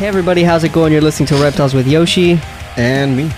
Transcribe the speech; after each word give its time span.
Hey 0.00 0.06
everybody, 0.06 0.42
how's 0.44 0.64
it 0.64 0.72
going? 0.72 0.94
You're 0.94 1.02
listening 1.02 1.26
to 1.26 1.34
Reptiles 1.34 1.74
with 1.74 1.86
Yoshi 1.86 2.40
And 2.78 3.14
me, 3.14 3.30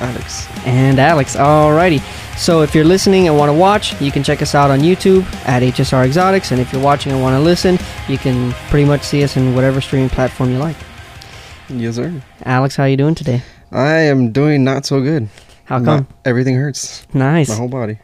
Alex. 0.00 0.46
and 0.66 0.98
Alex. 0.98 1.34
Alrighty. 1.34 1.98
So 2.36 2.60
if 2.60 2.74
you're 2.74 2.84
listening 2.84 3.26
and 3.26 3.38
want 3.38 3.48
to 3.48 3.54
watch, 3.54 3.98
you 4.02 4.12
can 4.12 4.22
check 4.22 4.42
us 4.42 4.54
out 4.54 4.70
on 4.70 4.80
YouTube 4.80 5.24
at 5.46 5.62
HSR 5.62 6.04
Exotics. 6.04 6.50
And 6.52 6.60
if 6.60 6.74
you're 6.74 6.82
watching 6.82 7.10
and 7.10 7.22
want 7.22 7.36
to 7.36 7.40
listen, 7.40 7.78
you 8.06 8.18
can 8.18 8.52
pretty 8.68 8.84
much 8.84 9.00
see 9.02 9.24
us 9.24 9.38
in 9.38 9.54
whatever 9.54 9.80
streaming 9.80 10.10
platform 10.10 10.50
you 10.50 10.58
like. 10.58 10.76
Yes, 11.70 11.94
sir. 11.94 12.12
Alex, 12.44 12.76
how 12.76 12.84
you 12.84 12.98
doing 12.98 13.14
today? 13.14 13.42
I 13.72 14.00
am 14.00 14.30
doing 14.30 14.62
not 14.62 14.84
so 14.84 15.00
good. 15.00 15.30
How 15.64 15.82
come? 15.82 16.06
everything 16.26 16.54
hurts. 16.56 17.06
Nice. 17.14 17.48
My 17.48 17.54
whole 17.54 17.68
body. 17.68 17.98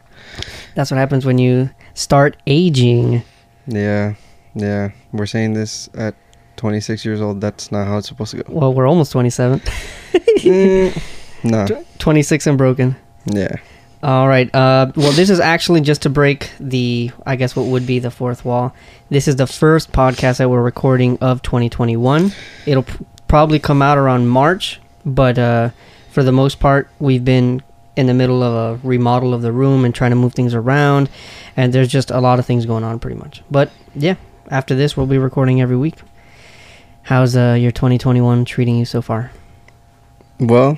That's 0.73 0.89
what 0.89 0.97
happens 0.97 1.23
when 1.23 1.37
you 1.37 1.69
start 1.93 2.35
aging. 2.47 3.21
Yeah, 3.67 4.15
yeah. 4.55 4.89
We're 5.11 5.27
saying 5.27 5.53
this 5.53 5.87
at 5.93 6.15
26 6.57 7.05
years 7.05 7.21
old. 7.21 7.39
That's 7.39 7.71
not 7.71 7.87
how 7.87 7.97
it's 7.97 8.07
supposed 8.07 8.31
to 8.31 8.43
go. 8.43 8.53
Well, 8.53 8.73
we're 8.73 8.87
almost 8.87 9.11
27. 9.11 9.61
Mm, 10.37 11.01
no. 11.43 11.85
26 11.99 12.47
and 12.47 12.57
broken. 12.57 12.95
Yeah. 13.25 13.55
All 14.03 14.27
right. 14.27 14.53
Uh, 14.53 14.91
well, 14.95 15.11
this 15.11 15.29
is 15.29 15.39
actually 15.39 15.81
just 15.81 16.03
to 16.03 16.09
break 16.09 16.51
the, 16.59 17.11
I 17.25 17.35
guess, 17.35 17.55
what 17.55 17.65
would 17.65 17.87
be 17.87 17.99
the 17.99 18.11
fourth 18.11 18.45
wall. 18.45 18.73
This 19.09 19.27
is 19.27 19.35
the 19.35 19.47
first 19.47 19.91
podcast 19.91 20.37
that 20.37 20.49
we're 20.49 20.61
recording 20.61 21.17
of 21.19 21.41
2021. 21.41 22.31
It'll 22.65 22.85
probably 23.27 23.59
come 23.59 23.81
out 23.81 23.97
around 23.97 24.27
March, 24.27 24.79
but 25.05 25.37
uh, 25.39 25.71
for 26.11 26.23
the 26.23 26.31
most 26.31 26.59
part, 26.59 26.87
we've 26.99 27.25
been 27.25 27.63
in 27.95 28.05
the 28.05 28.13
middle 28.13 28.43
of 28.43 28.53
a 28.53 28.87
remodel 28.87 29.33
of 29.33 29.41
the 29.41 29.51
room 29.51 29.83
and 29.83 29.93
trying 29.93 30.11
to 30.11 30.15
move 30.15 30.33
things 30.33 30.53
around, 30.53 31.09
and 31.57 31.73
there's 31.73 31.89
just 31.89 32.11
a 32.11 32.19
lot 32.21 32.37
of 32.37 32.45
things 32.45 32.65
going 32.65 32.83
on, 32.83 32.99
pretty 32.99 33.17
much. 33.17 33.41
But 33.49 33.71
yeah, 33.95 34.15
after 34.49 34.75
this, 34.75 34.95
we'll 34.95 35.07
be 35.07 35.17
recording 35.17 35.61
every 35.61 35.77
week. 35.77 35.95
How's 37.07 37.37
uh, 37.37 37.55
your 37.57 37.71
2021 37.71 38.43
treating 38.43 38.75
you 38.75 38.83
so 38.83 39.01
far? 39.01 39.31
Well, 40.41 40.77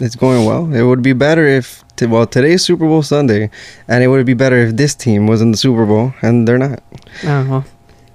it's 0.00 0.16
going 0.16 0.44
well. 0.44 0.74
It 0.74 0.82
would 0.82 1.02
be 1.02 1.12
better 1.12 1.46
if, 1.46 1.84
t- 1.94 2.06
well, 2.06 2.26
today's 2.26 2.64
Super 2.64 2.84
Bowl 2.84 3.04
Sunday, 3.04 3.48
and 3.86 4.02
it 4.02 4.08
would 4.08 4.26
be 4.26 4.34
better 4.34 4.56
if 4.56 4.76
this 4.76 4.96
team 4.96 5.28
was 5.28 5.40
in 5.40 5.52
the 5.52 5.56
Super 5.56 5.86
Bowl, 5.86 6.14
and 6.20 6.48
they're 6.48 6.58
not. 6.58 6.82
Oh, 7.22 7.48
well. 7.48 7.64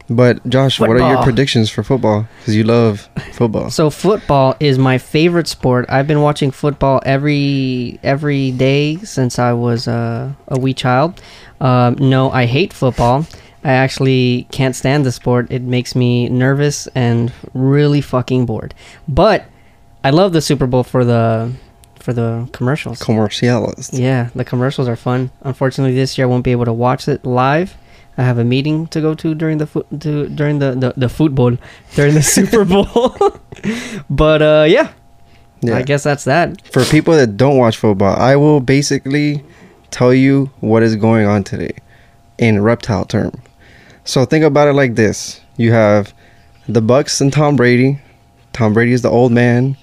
But 0.09 0.45
Josh, 0.49 0.77
what 0.77 0.89
are 0.89 1.13
your 1.13 1.23
predictions 1.23 1.69
for 1.69 1.83
football? 1.83 2.27
Because 2.39 2.53
you 2.53 2.65
love 2.65 3.09
football. 3.31 3.69
So 3.69 3.89
football 3.89 4.57
is 4.59 4.77
my 4.77 4.97
favorite 4.97 5.47
sport. 5.47 5.85
I've 5.87 6.07
been 6.07 6.21
watching 6.21 6.51
football 6.51 7.01
every 7.05 7.99
every 8.03 8.51
day 8.51 8.97
since 8.97 9.37
I 9.37 9.51
was 9.51 9.85
uh, 9.87 10.31
a 10.47 10.59
wee 10.59 10.73
child. 10.73 11.21
Um, 11.59 11.95
no, 11.95 12.29
I 12.31 12.45
hate 12.45 12.71
football. 12.71 13.25
I 13.67 13.73
actually 13.73 14.47
can't 14.51 14.75
stand 14.75 15.05
the 15.05 15.11
sport. 15.11 15.51
It 15.51 15.61
makes 15.61 15.93
me 15.93 16.29
nervous 16.29 16.87
and 16.95 17.31
really 17.53 17.99
fucking 18.01 18.45
bored. 18.45 18.73
But 19.07 19.43
I 20.03 20.09
love 20.11 20.31
the 20.31 20.41
Super 20.41 20.65
Bowl 20.67 20.83
for 20.83 21.03
the 21.03 21.51
for 21.99 22.13
the 22.13 22.47
commercials. 22.53 23.01
Commercials. 23.03 23.91
Yeah, 23.93 24.29
the 24.33 24.45
commercials 24.45 24.87
are 24.87 24.95
fun. 24.95 25.31
Unfortunately, 25.41 25.93
this 25.93 26.17
year 26.17 26.25
I 26.27 26.29
won't 26.29 26.45
be 26.45 26.51
able 26.53 26.63
to 26.65 26.71
watch 26.73 27.07
it 27.09 27.25
live. 27.25 27.75
I 28.17 28.23
have 28.23 28.37
a 28.39 28.45
meeting 28.45 28.87
to 28.87 29.01
go 29.01 29.13
to 29.15 29.35
during 29.35 29.57
the 29.57 29.67
fo- 29.67 29.85
to 29.99 30.27
during 30.29 30.59
the, 30.59 30.71
the 30.73 30.93
the 30.95 31.09
football 31.09 31.57
during 31.95 32.13
the 32.15 32.23
Super 32.23 32.63
Bowl. 32.73 33.13
but 34.09 34.41
uh, 34.41 34.65
yeah, 34.67 34.91
Yeah. 35.61 35.75
I 35.77 35.81
guess 35.83 36.03
that's 36.03 36.23
that. 36.23 36.65
For 36.71 36.85
people 36.85 37.13
that 37.15 37.35
don't 37.37 37.57
watch 37.57 37.75
football, 37.77 38.15
I 38.15 38.35
will 38.37 38.61
basically 38.61 39.43
tell 39.91 40.13
you 40.13 40.49
what 40.61 40.83
is 40.83 40.95
going 40.95 41.27
on 41.27 41.43
today 41.43 41.75
in 42.37 42.63
reptile 42.63 43.03
term. 43.05 43.33
So 44.07 44.23
think 44.23 44.45
about 44.45 44.69
it 44.69 44.73
like 44.73 44.95
this. 44.95 45.41
You 45.57 45.73
have 45.73 46.13
the 46.69 46.81
Bucks 46.81 47.19
and 47.19 47.31
Tom 47.31 47.57
Brady. 47.57 47.99
Tom 48.53 48.73
Brady 48.73 48.93
is 48.93 49.01
the 49.01 49.09
old 49.09 49.33
man, 49.33 49.75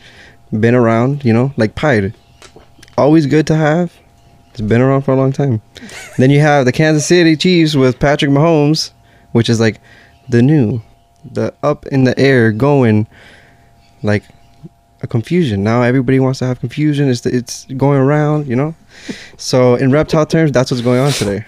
been 0.50 0.74
around, 0.74 1.26
you 1.26 1.32
know, 1.34 1.52
like 1.58 1.74
Pied. 1.74 2.14
Always 2.96 3.26
good 3.26 3.46
to 3.48 3.54
have. 3.54 3.92
It's 4.52 4.62
been 4.62 4.80
around 4.80 5.02
for 5.02 5.12
a 5.12 5.16
long 5.16 5.30
time. 5.30 5.60
then 6.16 6.30
you 6.30 6.40
have 6.40 6.64
the 6.64 6.72
Kansas 6.72 7.04
City 7.04 7.36
Chiefs 7.36 7.74
with 7.74 8.00
Patrick 8.00 8.30
Mahomes, 8.30 8.92
which 9.32 9.50
is 9.50 9.60
like 9.60 9.78
the 10.30 10.40
new, 10.40 10.80
the 11.30 11.52
up 11.62 11.84
in 11.88 12.04
the 12.04 12.18
air 12.18 12.50
going 12.50 13.06
like 14.02 14.24
a 15.02 15.06
confusion. 15.06 15.62
Now 15.62 15.82
everybody 15.82 16.18
wants 16.18 16.38
to 16.38 16.46
have 16.46 16.60
confusion. 16.60 17.10
It's 17.10 17.26
it's 17.26 17.66
going 17.76 18.00
around, 18.00 18.46
you 18.46 18.56
know. 18.56 18.74
So 19.36 19.74
in 19.74 19.90
reptile 19.90 20.24
terms, 20.24 20.50
that's 20.52 20.70
what's 20.70 20.82
going 20.82 21.00
on 21.00 21.12
today. 21.12 21.44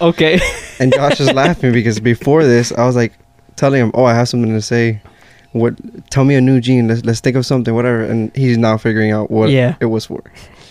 Okay. 0.00 0.40
And 0.78 0.92
Josh 0.92 1.20
is 1.20 1.32
laughing 1.32 1.72
because 1.72 2.00
before 2.00 2.44
this, 2.44 2.72
I 2.72 2.86
was 2.86 2.96
like 2.96 3.12
telling 3.56 3.80
him, 3.82 3.90
"Oh, 3.94 4.04
I 4.04 4.14
have 4.14 4.28
something 4.28 4.52
to 4.52 4.62
say. 4.62 5.00
What? 5.52 5.74
Tell 6.10 6.24
me 6.24 6.34
a 6.36 6.40
new 6.40 6.60
gene. 6.60 6.86
Let's 6.88 7.04
let's 7.04 7.20
think 7.20 7.36
of 7.36 7.44
something, 7.44 7.74
whatever." 7.74 8.04
And 8.04 8.30
he's 8.36 8.56
now 8.58 8.76
figuring 8.78 9.10
out 9.10 9.30
what 9.30 9.50
Yeah. 9.50 9.74
it 9.80 9.86
was 9.86 10.06
for. 10.06 10.22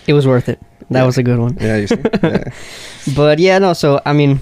it 0.08 0.14
was 0.14 0.26
worth 0.26 0.50
it. 0.50 0.60
That 0.90 1.02
Yeah. 1.02 1.06
was 1.06 1.18
a 1.18 1.24
good 1.24 1.38
one. 1.40 1.58
Yeah, 1.62 1.78
you 1.78 1.88
see. 1.88 1.96
Yeah. 2.24 2.44
But 3.16 3.40
yeah, 3.40 3.60
no. 3.60 3.74
So 3.74 4.02
I 4.06 4.14
mean, 4.14 4.42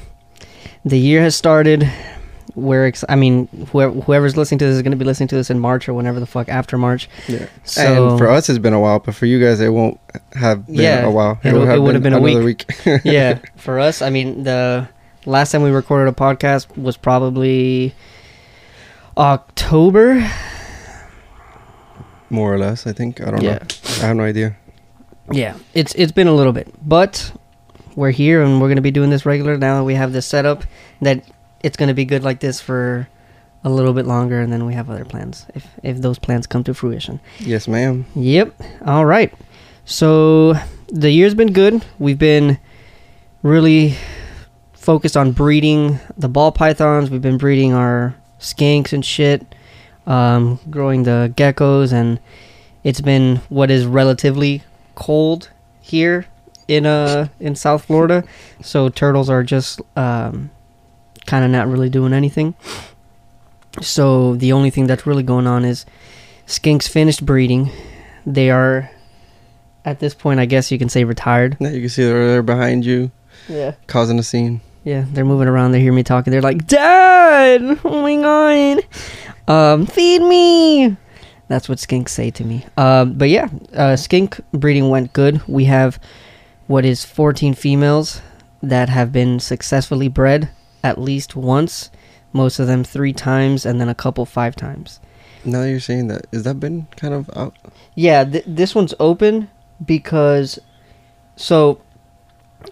the 0.85 0.97
year 0.99 1.21
has 1.21 1.35
started. 1.35 1.89
We're 2.59 2.88
ex- 2.88 3.06
I 3.07 3.16
mean, 3.16 3.47
whoever, 3.72 3.94
whoever's 4.01 4.35
listening 4.35 4.57
to 4.57 4.66
this 4.66 4.75
is 4.78 4.81
going 4.81 4.91
to 4.91 4.97
be 4.97 5.06
listening 5.06 5.28
to 5.29 5.35
this 5.35 5.51
in 5.51 5.59
March 5.59 5.88
or 5.88 5.94
whenever 5.94 6.19
the 6.19 6.25
fuck 6.25 6.50
after 6.50 6.75
March. 6.75 7.07
yeah. 7.28 7.45
So 7.63 8.09
and 8.09 8.18
for 8.18 8.28
us, 8.28 8.50
it's 8.50 8.57
been 8.57 8.73
a 8.73 8.79
while, 8.79 8.97
but 8.97 9.13
for 9.13 9.28
you 9.28 9.40
guys, 9.40 9.62
it 9.62 9.69
won't 9.69 10.00
have 10.34 10.66
been 10.66 10.75
Yeah, 10.75 11.06
a 11.06 11.12
while. 11.12 11.40
it 11.44 11.53
would- 11.53 11.69
it 11.69 11.79
would 11.79 11.94
have 11.94 12.01
been 12.01 12.13
a 12.13 12.19
week. 12.19 12.66
week. 12.84 13.01
yeah, 13.06 13.38
for 13.57 13.79
us, 13.79 14.01
I 14.01 14.09
mean, 14.09 14.41
the 14.44 14.90
last 15.28 15.51
time 15.51 15.62
we 15.62 15.69
recorded 15.69 16.09
a 16.12 16.16
podcast 16.16 16.75
was 16.75 16.97
probably 16.97 17.94
October. 19.17 20.28
More 22.29 22.53
or 22.53 22.57
less, 22.57 22.88
I 22.88 22.91
think. 22.94 23.22
I 23.22 23.31
don't 23.31 23.41
Yeah. 23.41 23.53
know. 23.59 23.67
I 24.01 24.07
have 24.07 24.16
no 24.17 24.23
idea. 24.23 24.57
Yeah, 25.31 25.56
it's 25.73 25.94
it's 25.96 26.12
been 26.12 26.28
a 26.28 26.34
little 26.34 26.53
bit, 26.53 26.73
but 26.85 27.31
we're 27.96 28.12
here 28.12 28.41
and 28.41 28.59
we're 28.62 28.67
gonna 28.69 28.81
be 28.81 28.91
doing 28.91 29.09
this 29.09 29.25
regular 29.25 29.57
now 29.57 29.78
that 29.78 29.84
we 29.84 29.94
have 29.96 30.12
this 30.13 30.25
setup. 30.25 30.63
That 31.01 31.22
it's 31.67 31.75
gonna 31.75 31.94
be 31.94 32.05
good 32.05 32.23
like 32.23 32.39
this 32.39 32.61
for 32.61 33.09
a 33.63 33.69
little 33.69 33.91
bit 33.94 34.05
longer, 34.05 34.39
and 34.39 34.51
then 34.53 34.66
we 34.66 34.73
have 34.73 34.89
other 34.89 35.03
plans 35.03 35.45
if 35.53 35.67
if 35.83 35.97
those 36.01 36.17
plans 36.17 36.47
come 36.47 36.63
to 36.63 36.73
fruition. 36.73 37.19
Yes, 37.39 37.67
ma'am. 37.67 38.05
Yep. 38.16 38.61
All 38.85 39.05
right. 39.05 39.33
So 39.83 40.53
the 40.88 41.11
year's 41.11 41.35
been 41.35 41.51
good. 41.51 41.83
We've 42.00 42.17
been 42.17 42.57
really 43.44 43.95
focused 44.73 45.17
on 45.17 45.33
breeding 45.33 46.00
the 46.17 46.29
ball 46.29 46.53
pythons. 46.53 47.09
We've 47.09 47.22
been 47.22 47.38
breeding 47.38 47.73
our 47.73 48.16
skinks 48.39 48.94
and 48.94 49.03
shit, 49.03 49.45
um, 50.05 50.59
growing 50.69 51.03
the 51.03 51.34
geckos, 51.35 51.91
and 51.91 52.19
it's 52.85 53.01
been 53.01 53.41
what 53.49 53.69
is 53.69 53.85
relatively 53.85 54.63
cold 54.95 55.49
here 55.81 56.25
in 56.69 56.85
uh 56.85 57.28
in 57.41 57.55
South 57.55 57.84
Florida. 57.84 58.23
So 58.61 58.88
turtles 58.88 59.29
are 59.29 59.44
just 59.44 59.81
um, 59.97 60.51
kind 61.27 61.45
of 61.45 61.51
not 61.51 61.67
really 61.67 61.89
doing 61.89 62.13
anything. 62.13 62.55
So 63.81 64.35
the 64.35 64.53
only 64.53 64.69
thing 64.71 64.88
that's 64.88 65.05
really 65.05 65.23
going 65.23 65.45
on 65.45 65.63
is 65.63 65.85
skinks 66.47 66.89
finished 66.89 67.25
breeding. 67.25 67.69
They 68.25 68.49
are 68.49 68.89
at 69.85 69.99
this 69.99 70.13
point, 70.16 70.39
I 70.39 70.45
guess 70.45 70.71
you 70.71 70.79
can 70.79 70.89
say 70.89 71.03
retired. 71.03 71.57
Yeah, 71.59 71.69
you 71.69 71.81
can 71.81 71.89
see 71.89 72.03
they're 72.03 72.27
there 72.27 72.41
behind 72.43 72.85
you, 72.85 73.11
Yeah. 73.47 73.73
causing 73.85 74.17
a 74.19 74.23
scene. 74.23 74.61
Yeah, 74.83 75.05
they're 75.11 75.25
moving 75.25 75.47
around. 75.47 75.71
They 75.73 75.81
hear 75.81 75.93
me 75.93 76.03
talking. 76.03 76.31
They're 76.31 76.41
like, 76.41 76.66
"Dad, 76.66 77.61
oh 77.83 78.01
my 78.01 78.16
god, 78.16 78.83
um, 79.47 79.85
feed 79.85 80.21
me." 80.21 80.95
That's 81.49 81.69
what 81.69 81.77
skinks 81.77 82.09
say 82.09 82.31
to 82.31 82.43
me. 82.43 82.66
Um, 82.77 83.13
but 83.13 83.29
yeah, 83.29 83.47
uh, 83.73 83.95
skink 83.95 84.39
breeding 84.53 84.89
went 84.89 85.13
good. 85.13 85.41
We 85.47 85.66
have 85.66 85.99
what 86.67 86.83
is 86.85 87.05
14 87.05 87.53
females 87.53 88.21
that 88.63 88.89
have 88.89 89.11
been 89.13 89.39
successfully 89.39 90.07
bred 90.09 90.49
at 90.87 90.97
least 90.99 91.35
once. 91.35 91.89
Most 92.33 92.59
of 92.59 92.67
them 92.67 92.83
three 92.83 93.13
times, 93.13 93.65
and 93.65 93.79
then 93.79 93.89
a 93.89 93.95
couple 93.95 94.25
five 94.25 94.55
times. 94.55 94.99
Now 95.45 95.61
that 95.61 95.69
you're 95.69 95.79
saying 95.79 96.07
that, 96.07 96.25
has 96.34 96.43
that 96.43 96.59
been 96.59 96.87
kind 96.97 97.13
of 97.13 97.29
out? 97.35 97.55
Yeah, 97.95 98.23
th- 98.25 98.43
this 98.45 98.75
one's 98.75 98.93
open 98.99 99.49
because 99.84 100.59
so 101.35 101.79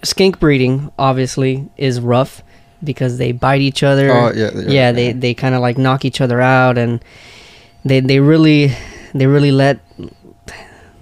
skink 0.03 0.39
breeding 0.39 0.91
obviously 0.99 1.69
is 1.77 1.99
rough 2.01 2.43
because 2.83 3.17
they 3.17 3.31
bite 3.31 3.61
each 3.61 3.81
other. 3.81 4.11
Oh 4.11 4.31
yeah, 4.35 4.51
yeah, 4.67 4.91
they 4.91 5.13
they 5.13 5.33
kind 5.33 5.55
of 5.55 5.61
like 5.61 5.77
knock 5.77 6.03
each 6.05 6.19
other 6.21 6.41
out 6.41 6.77
and 6.77 7.03
they 7.85 8.01
they 8.01 8.19
really 8.19 8.73
they 9.13 9.25
really 9.27 9.51
let 9.51 9.79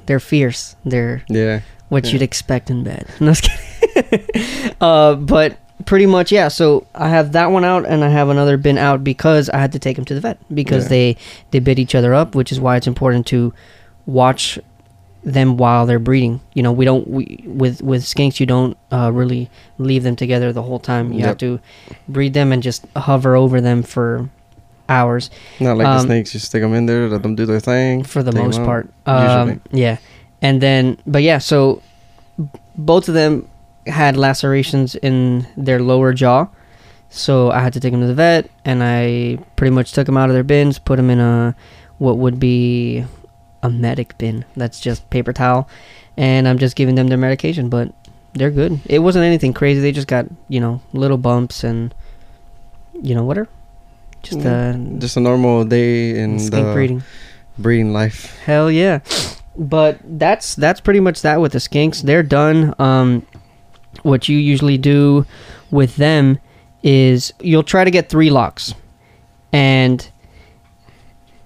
they're 0.05 0.19
fierce. 0.19 0.75
They're 0.85 1.23
yeah. 1.27 1.61
what 1.89 2.05
Yeah. 2.05 2.11
you'd 2.13 2.21
expect 2.21 2.69
in 2.69 2.83
bed. 2.83 3.07
No, 3.19 3.33
uh, 4.81 5.15
but 5.15 5.57
pretty 5.85 6.05
much, 6.05 6.31
yeah. 6.31 6.47
So 6.47 6.85
I 6.95 7.09
have 7.09 7.31
that 7.33 7.51
one 7.51 7.63
out, 7.65 7.85
and 7.85 8.03
I 8.03 8.09
have 8.09 8.29
another 8.29 8.57
bin 8.57 8.77
out 8.77 9.03
because 9.03 9.49
I 9.49 9.57
had 9.57 9.71
to 9.73 9.79
take 9.79 9.95
them 9.95 10.05
to 10.05 10.13
the 10.13 10.21
vet 10.21 10.37
because 10.53 10.85
Yeah. 10.85 10.89
they 10.89 11.17
they 11.51 11.59
bit 11.59 11.79
each 11.79 11.95
other 11.95 12.13
up, 12.13 12.35
which 12.35 12.51
is 12.51 12.59
why 12.59 12.75
it's 12.77 12.87
important 12.87 13.25
to 13.27 13.53
watch 14.05 14.59
them 15.23 15.55
while 15.57 15.85
they're 15.85 15.99
breeding. 15.99 16.41
You 16.53 16.63
know, 16.63 16.71
we 16.73 16.83
don't 16.85 17.07
we 17.07 17.43
with 17.47 17.81
with 17.81 18.03
skinks 18.03 18.39
you 18.39 18.45
don't 18.45 18.75
uh, 18.91 19.11
really 19.13 19.49
leave 19.77 20.03
them 20.03 20.15
together 20.15 20.51
the 20.51 20.61
whole 20.63 20.79
time. 20.79 21.13
You 21.13 21.23
have 21.25 21.37
to 21.37 21.59
breed 22.09 22.33
them 22.33 22.51
and 22.51 22.61
just 22.61 22.85
hover 22.95 23.35
over 23.35 23.61
them 23.61 23.83
for 23.83 24.29
hours 24.89 25.29
Not 25.61 25.77
like 25.77 25.87
Um, 25.87 25.93
the 25.97 26.03
snakes. 26.03 26.33
You 26.33 26.41
stick 26.41 26.61
them 26.61 26.73
in 26.73 26.87
there, 26.87 27.07
let 27.07 27.23
them 27.23 27.35
do 27.35 27.45
their 27.45 27.61
thing. 27.61 28.03
for 28.03 28.21
the 28.21 28.33
most 28.33 28.61
part. 28.63 28.89
Um, 29.05 29.61
yeah, 29.71 29.97
and 30.41 30.59
then 30.59 30.97
but 31.07 31.23
yeah, 31.23 31.37
so 31.37 31.81
b- 32.37 32.47
both 32.75 33.07
of 33.07 33.13
them 33.15 33.47
had 33.87 34.17
lacerations 34.17 34.95
in 34.95 35.47
their 35.57 35.79
lower 35.79 36.13
jaw, 36.13 36.47
so 37.09 37.51
I 37.51 37.59
had 37.61 37.73
to 37.73 37.79
take 37.79 37.91
them 37.91 38.01
to 38.01 38.07
the 38.07 38.13
vet, 38.13 38.49
and 38.65 38.83
I 38.83 39.37
pretty 39.55 39.71
much 39.71 39.91
took 39.93 40.05
them 40.05 40.17
out 40.17 40.29
of 40.29 40.33
their 40.33 40.43
bins, 40.43 40.79
put 40.79 40.97
them 40.97 41.09
in 41.09 41.19
a 41.19 41.55
what 41.97 42.17
would 42.17 42.39
be 42.39 43.05
a 43.61 43.69
medic 43.69 44.17
bin. 44.17 44.45
That's 44.55 44.79
just 44.79 45.09
paper 45.09 45.33
towel, 45.33 45.67
and 46.17 46.47
I'm 46.47 46.57
just 46.57 46.75
giving 46.75 46.95
them 46.95 47.07
their 47.07 47.17
medication, 47.17 47.69
but 47.69 47.93
they're 48.33 48.51
good. 48.51 48.79
It 48.85 48.99
wasn't 48.99 49.25
anything 49.25 49.53
crazy. 49.53 49.79
They 49.79 49.91
just 49.91 50.07
got 50.07 50.25
you 50.49 50.59
know 50.59 50.81
little 50.93 51.17
bumps 51.17 51.63
and 51.63 51.93
you 53.01 53.13
know 53.15 53.23
whatever. 53.23 53.47
Just 54.23 54.45
uh, 54.45 54.73
Just 54.99 55.17
a 55.17 55.19
normal 55.19 55.65
day 55.65 56.17
in 56.17 56.39
skink 56.39 56.65
the 56.65 56.73
breeding. 56.73 57.03
breeding 57.57 57.91
life. 57.93 58.39
Hell 58.39 58.71
yeah. 58.71 58.99
But 59.57 59.99
that's 60.03 60.55
that's 60.55 60.79
pretty 60.79 60.99
much 61.01 61.21
that 61.21 61.41
with 61.41 61.51
the 61.51 61.59
skinks. 61.59 62.01
They're 62.01 62.23
done. 62.23 62.73
Um 62.79 63.25
what 64.01 64.27
you 64.27 64.37
usually 64.37 64.77
do 64.77 65.25
with 65.71 65.95
them 65.95 66.39
is 66.81 67.33
you'll 67.39 67.63
try 67.63 67.83
to 67.83 67.91
get 67.91 68.09
3 68.09 68.29
locks. 68.29 68.73
And 69.51 70.09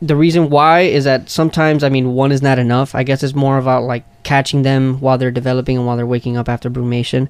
the 0.01 0.15
reason 0.15 0.49
why 0.49 0.81
is 0.81 1.03
that 1.03 1.29
sometimes 1.29 1.83
I 1.83 1.89
mean 1.89 2.13
one 2.13 2.31
is 2.31 2.41
not 2.41 2.59
enough. 2.59 2.95
I 2.95 3.03
guess 3.03 3.23
it's 3.23 3.35
more 3.35 3.57
about 3.57 3.83
like 3.83 4.03
catching 4.23 4.61
them 4.61 4.99
while 4.99 5.17
they're 5.17 5.31
developing 5.31 5.77
and 5.77 5.85
while 5.85 5.97
they're 5.97 6.05
waking 6.05 6.37
up 6.37 6.49
after 6.49 6.69
brumation. 6.69 7.29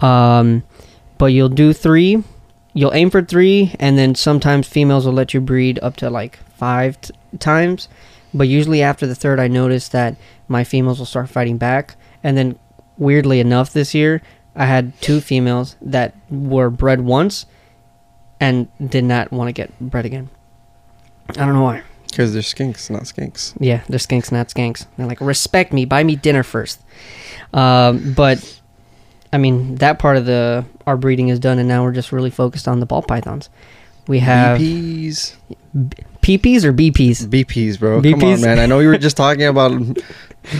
Um 0.00 0.62
but 1.18 1.26
you'll 1.26 1.48
do 1.48 1.72
3 1.72 2.22
you'll 2.74 2.92
aim 2.92 3.08
for 3.08 3.22
three, 3.22 3.72
and 3.78 3.96
then 3.96 4.14
sometimes 4.14 4.68
females 4.68 5.06
will 5.06 5.12
let 5.12 5.32
you 5.32 5.40
breed 5.40 5.78
up 5.80 5.96
to 5.96 6.10
like 6.10 6.38
five 6.56 7.00
t- 7.00 7.14
times. 7.38 7.88
But 8.34 8.48
usually 8.48 8.82
after 8.82 9.06
the 9.06 9.14
third, 9.14 9.40
I 9.40 9.48
noticed 9.48 9.92
that 9.92 10.16
my 10.48 10.64
females 10.64 10.98
will 10.98 11.06
start 11.06 11.30
fighting 11.30 11.56
back. 11.56 11.96
And 12.22 12.36
then, 12.36 12.58
weirdly 12.98 13.40
enough, 13.40 13.72
this 13.72 13.94
year 13.94 14.20
I 14.56 14.66
had 14.66 14.98
two 15.00 15.20
females 15.20 15.76
that 15.82 16.14
were 16.30 16.70
bred 16.70 17.00
once 17.00 17.46
and 18.40 18.68
did 18.90 19.04
not 19.04 19.32
want 19.32 19.48
to 19.48 19.52
get 19.52 19.78
bred 19.80 20.04
again. 20.04 20.30
I 21.30 21.32
don't 21.32 21.54
know 21.54 21.62
why. 21.62 21.82
Because 22.06 22.32
they're 22.32 22.42
skinks, 22.42 22.90
not 22.90 23.02
skinks. 23.02 23.56
Yeah, 23.58 23.82
they're 23.88 23.98
skinks, 23.98 24.30
not 24.30 24.48
skinks. 24.48 24.86
They're 24.96 25.06
like, 25.06 25.20
respect 25.20 25.72
me, 25.72 25.84
buy 25.84 26.04
me 26.04 26.14
dinner 26.14 26.44
first. 26.44 26.80
Um, 27.52 28.14
but 28.14 28.60
I 29.32 29.38
mean, 29.38 29.76
that 29.76 29.98
part 29.98 30.16
of 30.16 30.26
the 30.26 30.64
our 30.86 30.96
breeding 30.96 31.28
is 31.28 31.40
done, 31.40 31.58
and 31.58 31.66
now 31.66 31.82
we're 31.82 31.92
just 31.92 32.12
really 32.12 32.30
focused 32.30 32.68
on 32.68 32.78
the 32.78 32.86
ball 32.86 33.02
pythons. 33.02 33.50
We 34.06 34.20
have 34.20 34.60
BPs. 34.60 35.34
PPs 36.22 36.64
or 36.64 36.72
BPs. 36.72 37.26
BPs, 37.26 37.78
bro. 37.78 38.00
Come 38.00 38.14
on, 38.14 38.20
BPs? 38.20 38.42
man. 38.42 38.58
I 38.58 38.66
know 38.66 38.78
we 38.78 38.86
were 38.86 38.98
just 38.98 39.16
talking 39.16 39.46
about. 39.46 39.72
no, 39.72 40.02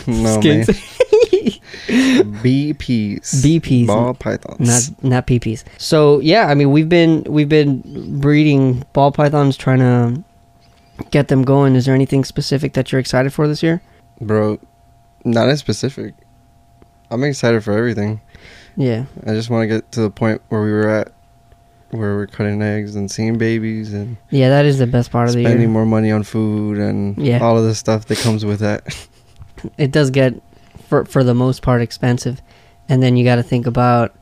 Skinks. 0.07 1.31
BPs. 1.45 3.43
BPs. 3.45 3.87
Ball 3.87 4.15
pythons. 4.15 4.61
not 4.61 5.05
not 5.05 5.27
PPs. 5.27 5.65
So 5.79 6.21
yeah, 6.21 6.47
I 6.47 6.55
mean 6.55 6.71
we've 6.71 6.89
been 6.89 7.25
we've 7.25 7.49
been 7.49 8.21
breeding 8.21 8.85
ball 8.93 9.13
pythons, 9.13 9.57
trying 9.57 9.79
to 9.81 10.23
get 11.11 11.29
them 11.29 11.43
going. 11.43 11.75
Is 11.77 11.87
there 11.87 11.95
anything 11.95 12.25
specific 12.25 12.73
that 12.75 12.93
you're 12.93 13.01
excited 13.01 13.33
for 13.33 13.49
this 13.49 13.63
year? 13.63 13.83
bro, 14.21 14.59
not 15.25 15.49
in 15.49 15.57
specific. 15.57 16.15
I'm 17.11 17.23
excited 17.25 17.63
for 17.65 17.73
everything. 17.77 18.21
Yeah, 18.77 19.05
I 19.27 19.33
just 19.35 19.51
want 19.51 19.63
to 19.63 19.67
get 19.69 19.93
to 19.93 20.01
the 20.01 20.11
point 20.11 20.41
where 20.49 20.63
we 20.63 20.73
were 20.73 20.89
at, 20.89 21.13
where 21.91 22.15
we're 22.17 22.27
cutting 22.27 22.61
eggs 22.63 22.97
and 22.97 23.11
seeing 23.11 23.39
babies 23.39 23.93
and 23.93 24.17
yeah, 24.31 24.49
that 24.49 24.65
is 24.65 24.79
the 24.79 24.87
best 24.87 25.11
part 25.11 25.29
of 25.29 25.35
the 25.35 25.41
year 25.43 25.51
spending 25.51 25.71
more 25.71 25.87
money 25.87 26.11
on 26.11 26.23
food 26.23 26.79
and 26.79 27.17
Yeah. 27.19 27.39
all 27.41 27.57
of 27.59 27.65
the 27.65 27.75
stuff 27.75 28.07
that 28.07 28.19
comes 28.19 28.45
with 28.45 28.61
that. 28.61 28.83
It 29.79 29.93
does 29.93 30.11
get, 30.11 30.35
for 30.95 31.11
for 31.11 31.25
the 31.25 31.35
most 31.35 31.63
part, 31.63 31.83
expensive, 31.83 32.41
and 32.89 33.03
then 33.03 33.17
you 33.17 33.25
got 33.25 33.37
to 33.37 33.43
think 33.43 33.67
about. 33.67 34.15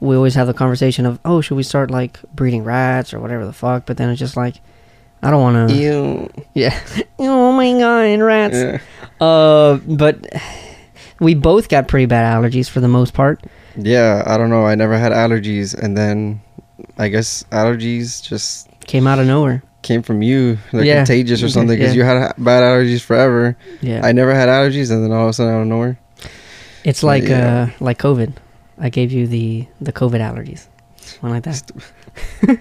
We 0.00 0.16
always 0.16 0.34
have 0.34 0.46
the 0.46 0.54
conversation 0.54 1.04
of, 1.04 1.20
oh, 1.26 1.42
should 1.42 1.56
we 1.56 1.62
start 1.62 1.90
like 1.90 2.22
breeding 2.34 2.64
rats 2.64 3.12
or 3.12 3.20
whatever 3.20 3.44
the 3.44 3.52
fuck? 3.52 3.84
But 3.84 3.98
then 3.98 4.08
it's 4.08 4.18
just 4.18 4.34
like, 4.34 4.56
I 5.22 5.30
don't 5.30 5.42
want 5.42 5.68
to. 5.68 5.74
Ew. 5.74 6.30
Yeah. 6.54 6.78
oh 7.18 7.52
my 7.52 7.70
god, 7.78 8.20
rats. 8.24 8.56
Yeah. 8.56 8.80
Uh, 9.20 9.76
but 9.76 10.26
we 11.20 11.34
both 11.34 11.68
got 11.68 11.86
pretty 11.86 12.06
bad 12.06 12.34
allergies 12.34 12.68
for 12.68 12.80
the 12.80 12.88
most 12.88 13.12
part. 13.12 13.44
Yeah, 13.76 14.22
I 14.26 14.38
don't 14.38 14.48
know. 14.48 14.64
I 14.64 14.74
never 14.74 14.96
had 14.96 15.12
allergies, 15.12 15.74
and 15.74 15.96
then 15.96 16.40
I 16.96 17.08
guess 17.08 17.44
allergies 17.52 18.22
just 18.22 18.68
Came 18.86 19.06
out 19.06 19.18
of 19.18 19.26
nowhere. 19.26 19.62
Came 19.82 20.02
from 20.02 20.22
you, 20.22 20.58
like 20.72 20.84
Yeah. 20.84 20.96
contagious 20.96 21.42
or 21.42 21.48
something, 21.48 21.78
because 21.78 21.94
yeah. 21.94 22.02
you 22.02 22.04
had 22.04 22.32
bad 22.38 22.62
allergies 22.62 23.00
forever. 23.00 23.56
Yeah. 23.80 24.00
I 24.04 24.12
never 24.12 24.34
had 24.34 24.48
allergies, 24.48 24.90
and 24.90 25.02
then 25.04 25.12
all 25.12 25.24
of 25.24 25.30
a 25.30 25.32
sudden, 25.32 25.54
out 25.54 25.62
of 25.62 25.66
nowhere, 25.68 25.98
it's 26.84 27.02
like 27.02 27.24
Yeah. 27.24 27.68
uh 27.80 27.84
like 27.84 27.98
COVID. 27.98 28.34
I 28.78 28.88
gave 28.90 29.12
you 29.12 29.26
the 29.26 29.66
the 29.80 29.92
COVID 29.92 30.20
allergies. 30.20 30.66
One 31.20 31.32
like 31.32 31.42
that. 31.44 31.62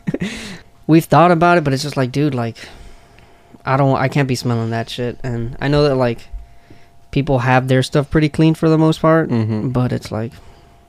We've 0.87 1.05
thought 1.05 1.31
about 1.31 1.57
it, 1.57 1.63
but 1.63 1.73
it's 1.73 1.83
just 1.83 1.97
like, 1.97 2.11
dude, 2.11 2.33
like 2.35 2.57
I 3.65 3.77
don't 3.77 3.97
I 3.97 4.07
can't 4.07 4.27
be 4.27 4.35
smelling 4.35 4.71
that 4.71 4.89
shit. 4.89 5.19
And 5.23 5.55
I 5.61 5.67
know 5.67 5.83
that 5.83 5.95
like 5.95 6.27
people 7.11 7.39
have 7.39 7.67
their 7.67 7.83
stuff 7.83 8.09
pretty 8.09 8.29
clean 8.29 8.53
for 8.55 8.69
the 8.69 8.77
most 8.77 9.01
part, 9.01 9.29
hmm 9.29 9.69
but 9.69 9.91
it's 9.91 10.11
like 10.11 10.31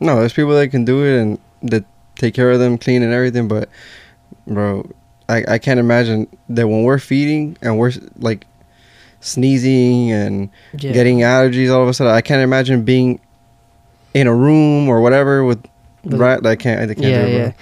no, 0.01 0.17
there's 0.21 0.33
people 0.33 0.53
that 0.55 0.69
can 0.69 0.85
do 0.85 1.05
it 1.05 1.21
and 1.21 1.39
that 1.63 1.85
take 2.17 2.33
care 2.35 2.51
of 2.51 2.59
them, 2.59 2.79
clean 2.79 3.03
and 3.03 3.13
everything. 3.13 3.49
But, 3.49 3.69
bro, 4.47 4.91
I 5.31 5.55
I 5.55 5.59
can't 5.59 5.81
imagine 5.81 6.27
that 6.49 6.69
when 6.69 6.83
we're 6.83 6.99
feeding 6.99 7.57
and 7.63 7.79
we're 7.79 7.93
like 8.19 8.47
sneezing 9.21 10.11
and 10.11 10.51
yeah. 10.79 10.93
getting 10.93 11.19
allergies 11.19 11.73
all 11.73 11.83
of 11.83 11.89
a 11.89 11.95
sudden. 11.95 12.13
I 12.13 12.21
can't 12.21 12.43
imagine 12.43 12.85
being 12.85 13.21
in 14.15 14.27
a 14.27 14.35
room 14.35 14.89
or 14.89 15.01
whatever 15.01 15.45
with 15.45 15.65
With- 16.05 16.21
rat. 16.21 16.45
I 16.47 16.57
can't. 16.57 16.81
I 16.81 16.95
can't 16.95 17.07
yeah, 17.07 17.23
do 17.23 17.29
it, 17.29 17.35
yeah. 17.35 17.53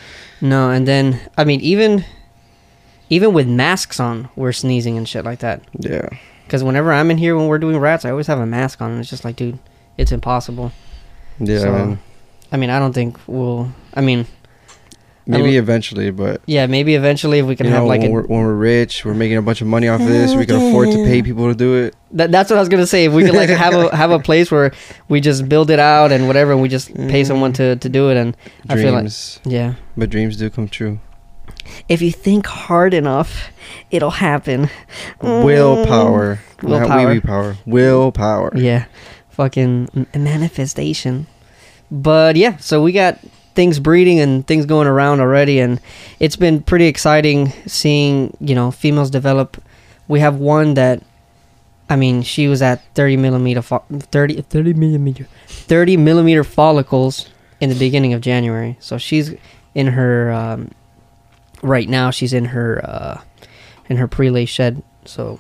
No, 0.41 0.71
and 0.71 0.87
then 0.89 1.21
I 1.37 1.45
mean 1.45 1.61
even 1.61 2.05
even 3.11 3.33
with 3.33 3.47
masks 3.47 4.01
on, 4.01 4.29
we're 4.37 4.53
sneezing 4.53 4.97
and 4.97 5.09
shit 5.09 5.25
like 5.25 5.41
that. 5.41 5.63
Yeah. 5.79 6.09
Because 6.45 6.65
whenever 6.65 6.93
I'm 6.93 7.11
in 7.11 7.19
here 7.19 7.37
when 7.37 7.47
we're 7.47 7.59
doing 7.59 7.77
rats, 7.79 8.05
I 8.05 8.11
always 8.11 8.27
have 8.27 8.39
a 8.39 8.47
mask 8.47 8.81
on, 8.81 8.91
and 8.93 9.01
it's 9.01 9.11
just 9.11 9.25
like, 9.25 9.37
dude, 9.37 9.59
it's 9.99 10.13
impossible. 10.13 10.73
Yeah. 11.39 11.61
So, 11.61 11.73
man. 11.73 11.99
I 12.51 12.57
mean, 12.57 12.71
I 12.71 12.79
don't 12.79 12.95
think 12.95 13.19
we'll. 13.27 13.71
I 13.95 14.01
mean, 14.01 14.27
Maybe 15.31 15.43
don't- 15.53 15.55
eventually, 15.59 16.11
but 16.11 16.41
yeah, 16.47 16.67
maybe 16.67 16.95
eventually 16.95 17.39
if 17.39 17.47
we 17.47 17.55
can 17.55 17.67
you 17.67 17.73
have 17.73 17.85
like 17.85 18.01
when, 18.01 18.11
a. 18.11 18.13
we're, 18.13 18.23
when 18.23 18.41
we're 18.41 18.55
rich, 18.55 19.05
we're 19.05 19.13
making 19.13 19.37
a 19.37 19.43
bunch 19.43 19.61
of 19.61 19.67
money 19.67 19.87
off 19.87 20.01
of 20.01 20.09
this. 20.09 20.35
We 20.35 20.47
can 20.47 20.57
afford 20.57 20.91
to 20.91 21.05
pay 21.05 21.23
people 21.23 21.49
to 21.49 21.55
do 21.55 21.75
it. 21.77 21.95
That, 22.13 22.33
that's 22.33 22.49
what 22.49 22.57
I 22.57 22.61
was 22.61 22.71
gonna 22.71 22.87
say. 22.87 23.05
If 23.05 23.13
we 23.13 23.25
could 23.25 23.35
like 23.35 23.51
have 23.51 23.75
a 23.75 23.95
have 23.95 24.11
a 24.11 24.19
place 24.29 24.51
where 24.51 24.73
we 25.11 25.21
just 25.21 25.47
build 25.47 25.71
it 25.71 25.79
out 25.79 26.13
and 26.13 26.27
whatever, 26.27 26.53
and 26.53 26.63
we 26.63 26.69
just 26.71 26.95
pay 26.95 27.25
someone 27.25 27.53
to 27.55 27.77
to 27.77 27.89
do 27.91 28.11
it, 28.11 28.17
and 28.17 28.35
I 28.71 28.77
feel 28.77 28.93
like 28.95 29.13
yeah. 29.45 29.75
but 29.99 30.09
dreams 30.11 30.37
do 30.39 30.49
come 30.49 30.67
true. 30.67 30.99
If 31.91 32.01
you 32.01 32.11
think 32.11 32.47
hard 32.47 32.95
enough, 32.95 33.51
it'll 33.91 34.11
happen. 34.11 34.71
Willpower, 35.21 36.41
Mm. 36.59 36.69
Willpower. 36.69 37.09
wee 37.13 37.21
power. 37.21 37.57
Willpower. 37.67 38.53
Yeah, 38.57 38.87
fucking 39.29 40.07
manifestation. 40.17 41.27
But 41.91 42.37
yeah, 42.37 42.57
so 42.57 42.83
we 42.83 42.93
got 42.93 43.19
things 43.55 43.79
breeding 43.79 44.21
and 44.21 44.47
things 44.47 44.67
going 44.67 44.87
around 44.87 45.21
already, 45.21 45.61
and 45.61 45.81
it's 46.21 46.37
been 46.37 46.63
pretty 46.63 46.87
exciting 46.87 47.53
seeing 47.67 48.37
you 48.41 48.55
know 48.55 48.71
females 48.71 49.11
develop. 49.11 49.63
We 50.09 50.21
have 50.21 50.37
one 50.37 50.75
that, 50.75 51.03
I 51.91 51.97
mean, 51.97 52.23
she 52.23 52.49
was 52.49 52.63
at 52.63 52.83
thirty 52.95 53.17
millimeter, 53.17 53.61
fo- 53.63 53.85
30, 53.91 54.41
30 54.43 54.75
millimeter, 54.75 55.27
thirty 55.47 55.97
millimeter 55.97 56.45
follicles 56.45 57.29
in 57.61 57.69
the 57.69 57.75
beginning 57.79 58.13
of 58.15 58.21
January. 58.21 58.77
So 58.81 58.97
she's 58.99 59.35
in 59.75 59.89
her 59.89 60.33
um, 60.33 60.71
right 61.63 61.89
now. 61.89 62.11
She's 62.11 62.33
in 62.33 62.47
her 62.47 62.81
uh, 62.85 63.21
in 63.89 63.97
her 63.99 64.09
prelay 64.09 64.47
shed. 64.49 64.83
So 65.05 65.39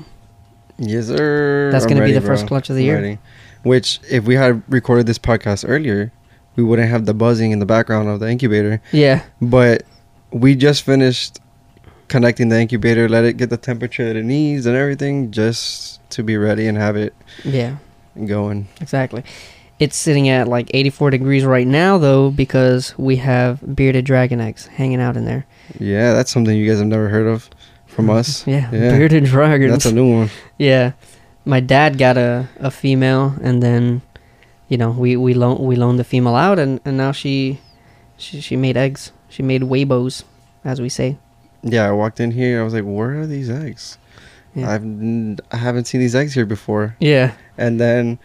Yes, 0.78 1.06
sir. 1.06 1.70
That's 1.72 1.84
I'm 1.84 1.88
gonna 1.88 2.00
be 2.00 2.12
ready, 2.12 2.18
the 2.18 2.20
first 2.26 2.46
clutch 2.46 2.70
of 2.70 2.76
the 2.76 2.82
I'm 2.82 2.86
year. 2.86 2.94
ready. 2.96 3.18
Which, 3.64 4.00
if 4.08 4.24
we 4.24 4.36
had 4.36 4.62
recorded 4.68 5.06
this 5.06 5.18
podcast 5.18 5.64
earlier, 5.68 6.12
we 6.58 6.64
wouldn't 6.64 6.90
have 6.90 7.06
the 7.06 7.14
buzzing 7.14 7.52
in 7.52 7.60
the 7.60 7.64
background 7.66 8.08
of 8.08 8.18
the 8.20 8.28
incubator. 8.28 8.82
yeah, 8.92 9.22
But 9.40 9.84
we 10.32 10.56
just 10.56 10.82
finished 10.82 11.38
connecting 12.08 12.48
the 12.48 12.60
incubator, 12.60 13.08
let 13.08 13.24
it 13.24 13.36
get 13.36 13.48
the 13.48 13.56
temperature 13.56 14.04
that 14.04 14.16
it 14.16 14.24
needs 14.24 14.66
and 14.66 14.76
everything, 14.76 15.30
just 15.30 16.00
to 16.10 16.22
be 16.24 16.36
ready 16.36 16.66
and 16.66 16.76
have 16.76 16.96
it 16.96 17.14
yeah. 17.44 17.76
going. 18.26 18.66
Exactly. 18.80 19.22
It's 19.78 19.96
sitting 19.96 20.28
at 20.28 20.48
like 20.48 20.68
84 20.74 21.10
degrees 21.10 21.44
right 21.44 21.66
now, 21.66 21.96
though, 21.96 22.30
because 22.32 22.92
we 22.98 23.16
have 23.16 23.76
bearded 23.76 24.04
dragon 24.04 24.40
eggs 24.40 24.66
hanging 24.66 25.00
out 25.00 25.16
in 25.16 25.24
there. 25.26 25.46
Yeah, 25.78 26.12
that's 26.12 26.32
something 26.32 26.56
you 26.56 26.66
guys 26.68 26.78
have 26.78 26.88
never 26.88 27.08
heard 27.08 27.28
of 27.28 27.48
from 27.86 28.10
us. 28.18 28.44
Yeah, 28.48 28.68
Yeah. 28.72 28.96
bearded 28.98 29.24
dragons. 29.26 29.70
That's 29.70 29.86
a 29.86 29.92
new 29.92 30.12
one. 30.12 30.30
yeah, 30.58 30.92
my 31.44 31.60
dad 31.60 31.98
got 31.98 32.16
a, 32.18 32.48
a 32.58 32.72
female, 32.72 33.36
and 33.42 33.62
then, 33.62 34.02
you 34.68 34.76
know, 34.76 34.90
we 34.90 35.16
we 35.16 35.34
loan 35.34 35.58
we 35.64 35.76
loaned 35.76 35.98
the 35.98 36.04
female 36.04 36.34
out, 36.36 36.58
and, 36.58 36.80
and 36.84 36.96
now 36.96 37.12
she, 37.12 37.60
she 38.16 38.40
she 38.40 38.56
made 38.56 38.76
eggs. 38.76 39.12
She 39.28 39.42
made 39.42 39.62
weibos, 39.62 40.24
as 40.64 40.80
we 40.80 40.88
say. 40.88 41.16
yeah, 41.62 41.86
I 41.88 41.92
walked 41.92 42.20
in 42.20 42.30
here. 42.30 42.60
I 42.60 42.64
was 42.64 42.72
like, 42.74 42.84
where 42.84 43.20
are 43.20 43.26
these 43.26 43.50
eggs? 43.50 43.98
Yeah. 44.54 44.70
I've 44.70 44.82
n- 44.82 45.38
I 45.52 45.56
haven't 45.56 45.84
seen 45.86 46.00
these 46.00 46.14
eggs 46.14 46.32
here 46.34 46.46
before. 46.46 46.96
Yeah. 47.00 47.32
And 47.58 47.78
then 47.80 48.18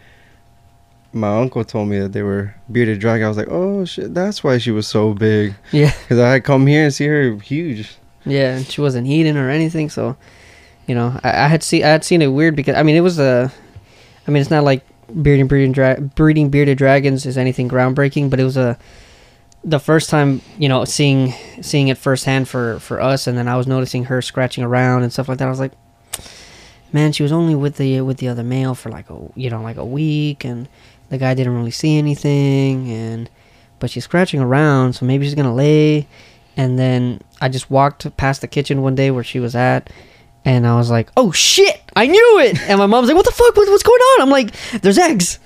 my 1.12 1.38
uncle 1.38 1.64
told 1.64 1.88
me 1.88 1.98
that 2.00 2.12
they 2.12 2.22
were 2.22 2.54
bearded 2.72 2.98
dragon. 2.98 3.24
I 3.24 3.28
was 3.28 3.36
like, 3.36 3.48
oh 3.50 3.84
shit, 3.84 4.14
that's 4.14 4.42
why 4.42 4.58
she 4.58 4.70
was 4.70 4.86
so 4.88 5.14
big. 5.14 5.54
Yeah. 5.72 5.92
Because 6.02 6.18
I 6.18 6.32
had 6.32 6.44
come 6.44 6.66
here 6.66 6.84
and 6.84 6.92
see 6.94 7.06
her 7.06 7.36
huge. 7.38 7.96
Yeah, 8.26 8.56
and 8.56 8.66
she 8.66 8.80
wasn't 8.80 9.06
eating 9.06 9.36
or 9.36 9.50
anything, 9.50 9.90
so 9.90 10.16
you 10.86 10.94
know, 10.94 11.18
I, 11.22 11.44
I 11.44 11.48
had 11.48 11.62
seen 11.62 11.84
I 11.84 11.88
had 11.88 12.04
seen 12.04 12.22
it 12.22 12.28
weird 12.28 12.56
because 12.56 12.74
I 12.76 12.82
mean 12.82 12.96
it 12.96 13.00
was 13.02 13.18
a, 13.18 13.52
I 14.26 14.30
mean 14.30 14.40
it's 14.40 14.50
not 14.50 14.64
like 14.64 14.82
bearding 15.22 15.46
breeding 15.46 15.72
dra- 15.72 16.00
breeding 16.00 16.50
bearded 16.50 16.78
dragons 16.78 17.26
is 17.26 17.38
anything 17.38 17.68
groundbreaking, 17.68 18.30
but 18.30 18.40
it 18.40 18.44
was 18.44 18.56
a, 18.56 18.78
the 19.62 19.78
first 19.78 20.10
time 20.10 20.40
you 20.58 20.68
know 20.68 20.84
seeing 20.84 21.32
seeing 21.62 21.88
it 21.88 21.98
firsthand 21.98 22.48
for 22.48 22.78
for 22.80 23.00
us, 23.00 23.26
and 23.26 23.36
then 23.36 23.48
I 23.48 23.56
was 23.56 23.66
noticing 23.66 24.04
her 24.04 24.20
scratching 24.22 24.64
around 24.64 25.02
and 25.02 25.12
stuff 25.12 25.28
like 25.28 25.38
that. 25.38 25.46
I 25.46 25.50
was 25.50 25.60
like, 25.60 25.72
man, 26.92 27.12
she 27.12 27.22
was 27.22 27.32
only 27.32 27.54
with 27.54 27.76
the 27.76 28.00
with 28.00 28.18
the 28.18 28.28
other 28.28 28.42
male 28.42 28.74
for 28.74 28.90
like 28.90 29.10
a 29.10 29.18
you 29.34 29.50
know 29.50 29.62
like 29.62 29.76
a 29.76 29.84
week, 29.84 30.44
and 30.44 30.68
the 31.08 31.18
guy 31.18 31.34
didn't 31.34 31.54
really 31.54 31.70
see 31.70 31.98
anything, 31.98 32.90
and 32.90 33.30
but 33.78 33.90
she's 33.90 34.04
scratching 34.04 34.40
around, 34.40 34.94
so 34.94 35.04
maybe 35.06 35.24
she's 35.24 35.34
gonna 35.34 35.54
lay. 35.54 36.06
And 36.56 36.78
then 36.78 37.20
I 37.40 37.48
just 37.48 37.68
walked 37.68 38.16
past 38.16 38.40
the 38.40 38.46
kitchen 38.46 38.80
one 38.82 38.94
day 38.94 39.10
where 39.10 39.24
she 39.24 39.40
was 39.40 39.56
at, 39.56 39.90
and 40.44 40.66
I 40.66 40.76
was 40.76 40.90
like, 40.90 41.10
"Oh 41.16 41.32
shit, 41.32 41.80
I 41.96 42.06
knew 42.06 42.38
it!" 42.40 42.60
And 42.62 42.78
my 42.78 42.86
mom's 42.86 43.08
like, 43.08 43.16
"What 43.16 43.26
the 43.26 43.32
fuck? 43.32 43.56
What, 43.56 43.68
what's 43.68 43.82
going 43.82 44.00
on?" 44.00 44.22
I'm 44.22 44.30
like, 44.30 44.54
"There's 44.82 44.98
eggs." 44.98 45.38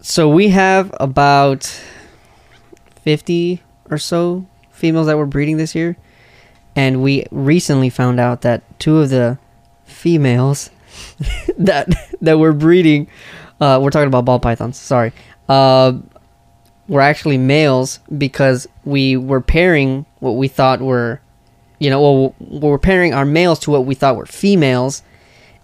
So 0.00 0.28
we 0.28 0.48
have 0.48 0.94
about 1.00 1.64
fifty 3.02 3.62
or 3.90 3.98
so 3.98 4.46
females 4.70 5.06
that 5.06 5.16
were 5.16 5.26
breeding 5.26 5.56
this 5.56 5.74
year, 5.74 5.96
and 6.76 7.02
we 7.02 7.24
recently 7.30 7.90
found 7.90 8.20
out 8.20 8.42
that 8.42 8.62
two 8.78 8.98
of 8.98 9.10
the 9.10 9.38
females 9.84 10.70
that 11.58 11.88
that 12.20 12.38
were 12.38 12.52
breeding, 12.52 13.08
uh, 13.60 13.80
we're 13.82 13.90
talking 13.90 14.08
about 14.08 14.24
ball 14.24 14.40
pythons. 14.40 14.76
Sorry, 14.76 15.12
uh, 15.48 15.94
were 16.88 17.00
actually 17.00 17.38
males 17.38 18.00
because 18.16 18.66
we 18.84 19.16
were 19.16 19.40
pairing 19.40 20.04
what 20.18 20.32
we 20.32 20.48
thought 20.48 20.80
were, 20.80 21.20
you 21.78 21.90
know, 21.90 22.00
well, 22.00 22.34
we're 22.38 22.78
pairing 22.78 23.14
our 23.14 23.24
males 23.24 23.58
to 23.60 23.70
what 23.70 23.84
we 23.84 23.94
thought 23.94 24.16
were 24.16 24.26
females, 24.26 25.02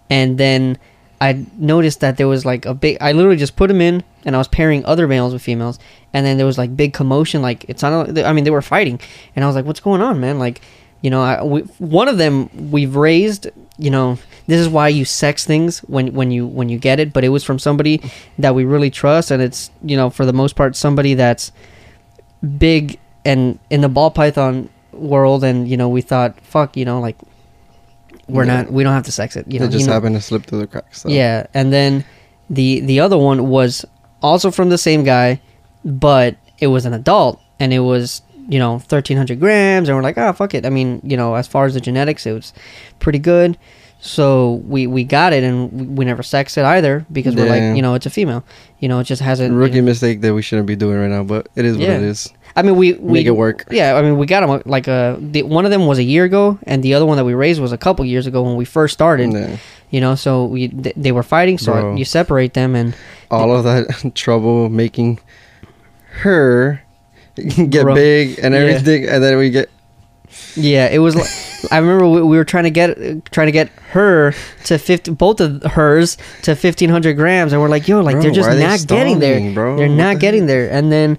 and 0.09 0.39
then 0.39 0.79
I 1.21 1.45
noticed 1.57 2.01
that 2.01 2.17
there 2.17 2.29
was 2.29 2.45
like 2.45 2.65
a 2.65 2.75
big. 2.75 2.97
I 3.01 3.13
literally 3.13 3.37
just 3.37 3.57
put 3.57 3.69
them 3.69 3.81
in, 3.81 4.03
and 4.25 4.35
I 4.35 4.39
was 4.39 4.49
pairing 4.49 4.85
other 4.87 5.07
males 5.07 5.33
with 5.33 5.43
females, 5.43 5.79
and 6.13 6.25
then 6.25 6.39
there 6.39 6.47
was 6.47 6.57
like 6.59 6.77
big 6.77 6.95
commotion. 6.95 7.43
Like 7.43 7.65
it's 7.69 7.83
not. 7.83 8.19
I 8.19 8.33
mean, 8.33 8.45
they 8.45 8.51
were 8.51 8.63
fighting, 8.63 9.01
and 9.37 9.45
I 9.45 9.47
was 9.47 9.55
like, 9.55 9.67
"What's 9.67 9.81
going 9.81 10.01
on, 10.01 10.19
man?" 10.21 10.39
Like, 10.39 10.63
you 11.03 11.11
know, 11.11 11.23
I, 11.23 11.43
we, 11.43 11.61
one 11.79 12.09
of 12.09 12.19
them 12.19 12.71
we've 12.71 12.97
raised. 12.97 13.49
You 13.77 13.91
know, 13.91 14.19
this 14.47 14.61
is 14.61 14.69
why 14.69 14.89
you 14.89 15.05
sex 15.05 15.45
things 15.45 15.81
when 15.81 16.15
when 16.15 16.31
you 16.31 16.47
when 16.47 16.71
you 16.71 16.79
get 16.79 16.99
it. 17.01 17.13
But 17.13 17.23
it 17.25 17.29
was 17.29 17.45
from 17.45 17.59
somebody 17.59 18.01
that 18.39 18.55
we 18.55 18.65
really 18.65 18.91
trust, 18.91 19.31
and 19.31 19.43
it's 19.43 19.71
you 19.83 19.97
know 19.97 20.09
for 20.09 20.25
the 20.25 20.33
most 20.33 20.57
part 20.57 20.75
somebody 20.75 21.15
that's 21.15 21.53
big 22.59 22.99
and 23.27 23.59
in 23.69 23.83
the 23.83 23.89
ball 23.89 24.11
python 24.11 24.71
world, 24.93 25.45
and 25.45 25.69
you 25.69 25.77
know 25.77 25.89
we 25.89 26.01
thought, 26.01 26.39
fuck, 26.43 26.77
you 26.77 26.85
know, 26.85 27.01
like 27.01 27.17
we're 28.29 28.45
Yeah. 28.45 28.63
not 28.63 28.73
we 28.73 28.83
don't 28.85 28.93
have 28.93 29.05
to 29.05 29.13
sex 29.13 29.37
it. 29.37 29.47
You 29.51 29.59
know, 29.59 29.67
it 29.67 29.71
just 29.71 29.83
you 29.83 29.87
know, 29.89 29.93
happened 29.95 30.15
to 30.17 30.21
slip 30.21 30.47
through 30.47 30.61
the 30.61 30.67
cracks. 30.67 31.03
So. 31.03 31.09
yeah, 31.09 31.47
and 31.55 31.73
then 31.73 32.05
the 32.49 32.81
the 32.81 33.01
other 33.01 33.19
one 33.19 33.49
was 33.49 33.85
also 34.23 34.51
from 34.51 34.69
the 34.71 34.79
same 34.79 35.05
guy, 35.05 35.41
but 35.85 36.37
it 36.59 36.69
was 36.69 36.85
an 36.87 36.93
adult, 36.95 37.41
and 37.59 37.73
it 37.73 37.81
was 37.81 38.23
you 38.49 38.59
know 38.59 38.79
thirteen 38.81 39.17
hundred 39.17 39.41
grams, 39.41 39.89
and 39.89 39.97
we're 39.97 40.03
like, 40.03 40.19
oh 40.19 40.33
fuck 40.33 40.55
it. 40.55 40.67
I 40.67 40.71
mean, 40.71 41.01
you 41.05 41.17
know, 41.17 41.35
as 41.35 41.47
far 41.49 41.67
as 41.67 41.75
the 41.75 41.81
genetics, 41.81 42.27
it 42.27 42.33
was 42.33 42.53
pretty 42.99 43.19
good. 43.19 43.57
So 44.03 44.63
we 44.67 44.87
we 44.87 45.05
got 45.05 45.35
it, 45.35 45.45
and 45.45 45.97
we, 45.99 46.07
never 46.07 46.23
sexed 46.23 46.57
it 46.57 46.65
either 46.65 47.05
because 47.13 47.37
we're 47.37 47.47
like, 47.51 47.77
you 47.77 47.83
know, 47.83 47.93
it's 47.95 48.07
a 48.07 48.11
female. 48.11 48.43
You 48.79 48.89
know, 48.89 48.99
it 49.01 49.05
just 49.05 49.21
hasn't. 49.21 49.53
you 49.53 49.59
Rookie 49.59 49.75
know- 49.83 49.83
mistake 49.83 50.23
that 50.23 50.33
we 50.33 50.41
shouldn't 50.41 50.67
be 50.67 50.75
doing 50.75 50.99
right 50.99 51.11
now, 51.11 51.23
but 51.23 51.49
it 51.55 51.67
is 51.67 51.77
what 51.77 51.87
Yeah. 51.87 51.97
it 51.99 52.03
is. 52.05 52.33
I 52.57 52.63
mean, 52.63 52.77
we, 52.77 52.95
we 52.95 53.13
Make 53.13 53.27
it 53.27 53.31
work. 53.33 53.65
Yeah, 53.71 53.95
I 53.97 54.03
mean, 54.03 54.19
we 54.19 54.27
got 54.27 54.41
them 54.41 54.51
uh, 54.51 54.61
like 54.65 54.89
a. 54.89 55.17
The, 55.21 55.43
one 55.45 55.65
of 55.65 55.71
them 55.71 55.87
was 55.87 55.99
a 55.99 56.03
year 56.03 56.25
ago, 56.25 56.59
and 56.65 56.83
the 56.83 56.95
other 56.95 57.07
one 57.07 57.17
that 57.17 57.25
we 57.25 57.35
raised 57.35 57.61
was 57.61 57.73
a 57.73 57.79
couple 57.79 58.05
years 58.05 58.27
ago 58.27 58.43
when 58.43 58.57
we 58.57 58.65
first 58.65 58.93
started. 58.95 59.33
Yeah. 59.33 59.57
You 59.91 60.01
know, 60.01 60.15
so 60.15 60.45
we 60.45 60.69
th- 60.69 60.95
they 60.97 61.13
were 61.13 61.23
fighting, 61.23 61.59
so 61.59 61.73
Bro. 61.73 61.97
you 61.97 62.05
separate 62.05 62.55
them, 62.55 62.75
and 62.77 62.95
All 63.31 63.55
of 63.55 63.65
that 63.65 64.13
trouble 64.15 64.69
making 64.69 65.19
her 66.23 66.83
get 67.37 67.87
big 67.95 68.39
and 68.43 68.55
Yeah. 68.55 68.61
everything, 68.61 69.09
and 69.09 69.23
then 69.23 69.37
we 69.39 69.51
get 69.51 69.69
Yeah, 70.57 70.89
it 70.89 70.99
was. 70.99 71.15
Like, 71.17 71.29
I 71.73 71.79
remember 71.79 72.09
we, 72.09 72.23
we 72.23 72.37
were 72.37 72.45
trying 72.45 72.65
to 72.65 72.71
get 72.71 72.97
trying 73.33 73.47
to 73.49 73.53
get 73.53 73.69
her 73.91 74.33
to 74.65 74.79
fifty, 74.79 75.11
both 75.11 75.41
of 75.41 75.63
hers 75.63 76.17
to 76.43 76.55
fifteen 76.57 76.89
hundred 76.91 77.15
grams, 77.15 77.53
and 77.53 77.61
we're 77.61 77.69
like, 77.69 77.87
yo, 77.89 78.01
like 78.01 78.15
Bro, 78.15 78.23
they're 78.23 78.31
just 78.31 78.49
are 78.49 78.55
they 78.55 78.63
not 78.67 78.87
getting 78.87 79.19
there. 79.19 79.53
bro? 79.55 79.77
They're 79.77 79.89
What 79.89 79.95
not 79.97 80.15
the 80.15 80.21
getting 80.21 80.47
there. 80.47 80.71
And 80.71 80.91
then, 80.93 81.19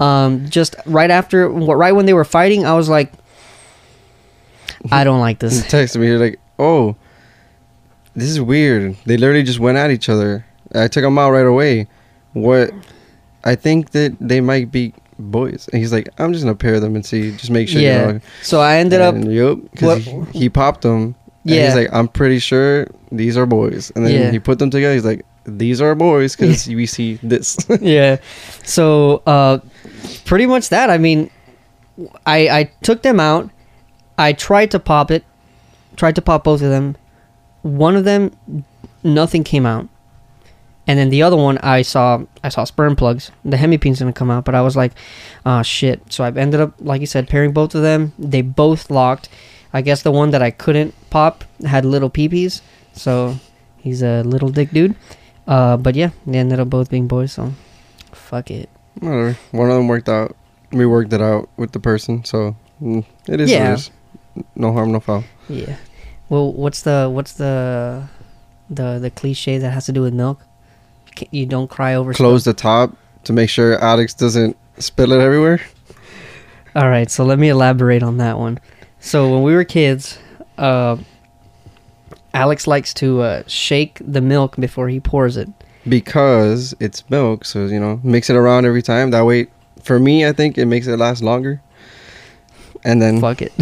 um, 0.00 0.48
just 0.48 0.76
right 0.86 1.10
after, 1.10 1.48
right 1.48 1.92
when 1.92 2.06
they 2.06 2.12
were 2.14 2.24
fighting, 2.24 2.64
I 2.66 2.74
was 2.74 2.88
like, 2.88 3.12
I 4.90 5.04
don't 5.04 5.20
like 5.20 5.40
he 5.42 5.48
this. 5.48 5.62
texted 5.66 6.00
me. 6.00 6.08
You're 6.08 6.18
like, 6.18 6.38
"Oh, 6.58 6.96
this 8.14 8.28
is 8.28 8.40
weird." 8.40 8.96
They 9.06 9.16
literally 9.16 9.42
just 9.42 9.58
went 9.58 9.78
at 9.78 9.90
each 9.90 10.08
other. 10.08 10.44
I 10.74 10.88
took 10.88 11.02
them 11.04 11.18
out 11.18 11.30
right 11.30 11.46
away. 11.46 11.86
What? 12.32 12.72
I 13.44 13.54
think 13.54 13.90
that 13.90 14.16
they 14.20 14.40
might 14.40 14.72
be 14.72 14.92
boys. 15.18 15.68
And 15.72 15.80
he's 15.80 15.92
like, 15.92 16.08
"I'm 16.18 16.32
just 16.32 16.44
gonna 16.44 16.54
pair 16.56 16.80
them 16.80 16.96
and 16.96 17.04
see, 17.06 17.30
just 17.32 17.50
make 17.50 17.68
sure." 17.68 17.80
Yeah. 17.80 18.06
You 18.06 18.12
know. 18.14 18.20
So 18.42 18.60
I 18.60 18.76
ended 18.76 19.00
up. 19.00 19.14
And, 19.14 19.32
Yup. 19.32 19.58
Because 19.70 20.04
he, 20.04 20.20
he 20.40 20.48
popped 20.48 20.82
them. 20.82 21.14
Yeah. 21.44 21.56
Yeah. 21.56 21.66
he's 21.66 21.74
like, 21.76 21.88
"I'm 21.92 22.08
pretty 22.08 22.38
sure 22.38 22.86
these 23.12 23.36
are 23.36 23.46
boys." 23.46 23.90
And 23.94 24.04
then 24.04 24.12
Yeah. 24.20 24.30
he 24.32 24.38
put 24.38 24.58
them 24.58 24.70
together. 24.70 24.94
He's 24.94 25.04
like, 25.04 25.24
"These 25.44 25.80
are 25.80 25.94
boys 25.94 26.36
because 26.36 26.66
we 26.68 26.86
see 26.86 27.18
this." 27.22 27.56
yeah. 27.80 28.18
So 28.64 29.22
uh, 29.26 29.58
pretty 30.24 30.46
much 30.46 30.68
that. 30.70 30.90
I 30.90 30.98
mean, 30.98 31.30
I 32.26 32.48
I 32.48 32.70
took 32.82 33.02
them 33.02 33.20
out. 33.20 33.50
I 34.18 34.32
tried 34.32 34.70
to 34.72 34.78
pop 34.78 35.10
it. 35.10 35.24
Tried 35.96 36.16
to 36.16 36.22
pop 36.22 36.44
both 36.44 36.62
of 36.62 36.70
them. 36.70 36.96
One 37.62 37.96
of 37.96 38.04
them, 38.04 38.32
nothing 39.02 39.44
came 39.44 39.64
out. 39.64 39.88
And 40.86 40.98
then 40.98 41.08
the 41.08 41.22
other 41.22 41.36
one, 41.36 41.58
I 41.58 41.82
saw 41.82 42.24
I 42.42 42.50
saw 42.50 42.64
sperm 42.64 42.94
plugs. 42.96 43.30
The 43.44 43.56
hemipene's 43.56 44.00
gonna 44.00 44.12
come 44.12 44.30
out, 44.30 44.44
but 44.44 44.54
I 44.54 44.60
was 44.60 44.76
like, 44.76 44.92
oh 45.46 45.62
shit. 45.62 46.12
So 46.12 46.24
I 46.24 46.28
ended 46.28 46.60
up, 46.60 46.74
like 46.78 47.00
you 47.00 47.06
said, 47.06 47.28
pairing 47.28 47.52
both 47.52 47.74
of 47.74 47.82
them. 47.82 48.12
They 48.18 48.42
both 48.42 48.90
locked. 48.90 49.28
I 49.72 49.80
guess 49.80 50.02
the 50.02 50.12
one 50.12 50.30
that 50.30 50.42
I 50.42 50.50
couldn't 50.50 50.94
pop 51.10 51.44
had 51.66 51.84
little 51.84 52.10
peepees, 52.10 52.60
so 52.92 53.36
he's 53.78 54.02
a 54.02 54.22
little 54.22 54.50
dick 54.50 54.70
dude. 54.70 54.94
Uh, 55.46 55.76
but 55.76 55.94
yeah, 55.94 56.10
they 56.26 56.38
ended 56.38 56.60
up 56.60 56.70
both 56.70 56.90
being 56.90 57.08
boys. 57.08 57.32
So 57.32 57.52
fuck 58.12 58.50
it. 58.50 58.68
Whatever. 59.00 59.36
One 59.50 59.70
of 59.70 59.76
them 59.76 59.88
worked 59.88 60.08
out. 60.08 60.36
We 60.72 60.86
worked 60.86 61.12
it 61.12 61.20
out 61.20 61.48
with 61.56 61.72
the 61.72 61.80
person, 61.80 62.24
so 62.24 62.56
mm, 62.80 63.04
it 63.28 63.40
is. 63.40 63.50
Yeah. 63.50 63.72
It 63.72 63.74
is. 63.74 63.90
No 64.56 64.72
harm, 64.72 64.92
no 64.92 65.00
foul. 65.00 65.24
Yeah. 65.48 65.76
Well, 66.28 66.52
what's 66.52 66.82
the 66.82 67.08
what's 67.12 67.34
the 67.34 68.08
the 68.70 68.98
the 68.98 69.10
cliche 69.10 69.58
that 69.58 69.70
has 69.70 69.86
to 69.86 69.92
do 69.92 70.02
with 70.02 70.14
milk? 70.14 70.40
You, 71.30 71.46
don't 71.46 71.70
cry 71.70 71.94
over 71.94 72.12
Close 72.12 72.44
the 72.44 72.54
top 72.54 72.96
to 73.22 73.32
make 73.32 73.48
sure 73.48 73.78
Alex 73.78 74.14
doesn't 74.14 74.56
spill 74.78 75.12
it 75.12 75.20
everywhere. 75.20 75.60
All 76.74 76.88
right, 76.88 77.08
so 77.08 77.24
let 77.24 77.38
me 77.38 77.50
elaborate 77.50 78.02
on 78.02 78.16
that 78.16 78.36
one. 78.36 78.58
So 78.98 79.30
when 79.30 79.42
we 79.44 79.54
were 79.54 79.62
kids, 79.62 80.18
uh, 80.58 80.96
Alex 82.34 82.66
likes 82.66 82.92
to 82.94 83.22
uh, 83.22 83.42
shake 83.46 84.00
the 84.04 84.20
milk 84.20 84.56
before 84.56 84.88
he 84.88 85.00
pours 85.00 85.36
it. 85.36 85.48
because 85.88 86.74
it's 86.80 87.08
milk. 87.10 87.44
So 87.44 87.66
you 87.66 87.80
know, 87.80 88.00
mix 88.02 88.28
it 88.28 88.36
around 88.36 88.66
every 88.66 88.82
time. 88.82 89.10
That 89.10 89.24
way, 89.24 89.46
for 89.82 89.98
me, 89.98 90.26
I 90.26 90.32
think 90.32 90.58
it 90.58 90.66
makes 90.66 90.86
it 90.86 90.98
last 90.98 91.22
longer. 91.22 91.62
And 92.84 93.00
then 93.00 93.20
Fuck 93.20 93.40
it. 93.40 93.52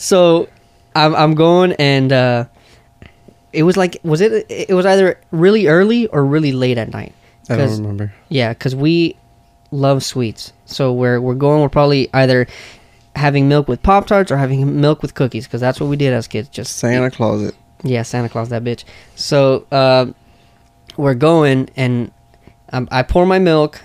so 0.00 0.48
I'm 0.94 1.14
I'm 1.16 1.34
going 1.34 1.72
and 1.72 2.12
uh, 2.12 2.44
it 3.52 3.64
was 3.64 3.76
like 3.76 3.98
was 4.04 4.20
it 4.20 4.46
it 4.48 4.74
was 4.74 4.86
either 4.86 5.18
really 5.30 5.66
early 5.66 6.06
or 6.08 6.24
really 6.24 6.52
late 6.52 6.78
at 6.78 6.92
night. 6.92 7.12
I 7.48 7.56
don't 7.56 7.78
remember. 7.78 8.12
Yeah, 8.28 8.52
because 8.52 8.76
we 8.76 9.16
love 9.72 10.04
sweets. 10.04 10.52
So 10.66 10.92
we're 10.92 11.20
we're 11.20 11.34
going. 11.34 11.60
We're 11.60 11.68
probably 11.68 12.08
either 12.14 12.46
having 13.16 13.48
milk 13.48 13.68
with 13.68 13.82
Pop 13.82 14.06
Tarts 14.06 14.30
or 14.30 14.36
having 14.36 14.80
milk 14.80 15.02
with 15.02 15.14
cookies 15.14 15.46
because 15.46 15.60
that's 15.60 15.80
what 15.80 15.88
we 15.88 15.96
did 15.96 16.12
as 16.12 16.26
kids. 16.28 16.48
Just 16.48 16.76
Santa 16.76 17.10
Claus 17.10 17.42
it. 17.42 17.54
yeah, 17.82 18.02
Santa 18.02 18.28
Claus, 18.28 18.48
that 18.50 18.64
bitch. 18.64 18.84
So 19.14 19.66
um, 19.70 20.14
we're 20.96 21.14
going, 21.14 21.68
and 21.76 22.10
um, 22.72 22.88
I 22.90 23.02
pour 23.02 23.26
my 23.26 23.38
milk. 23.38 23.80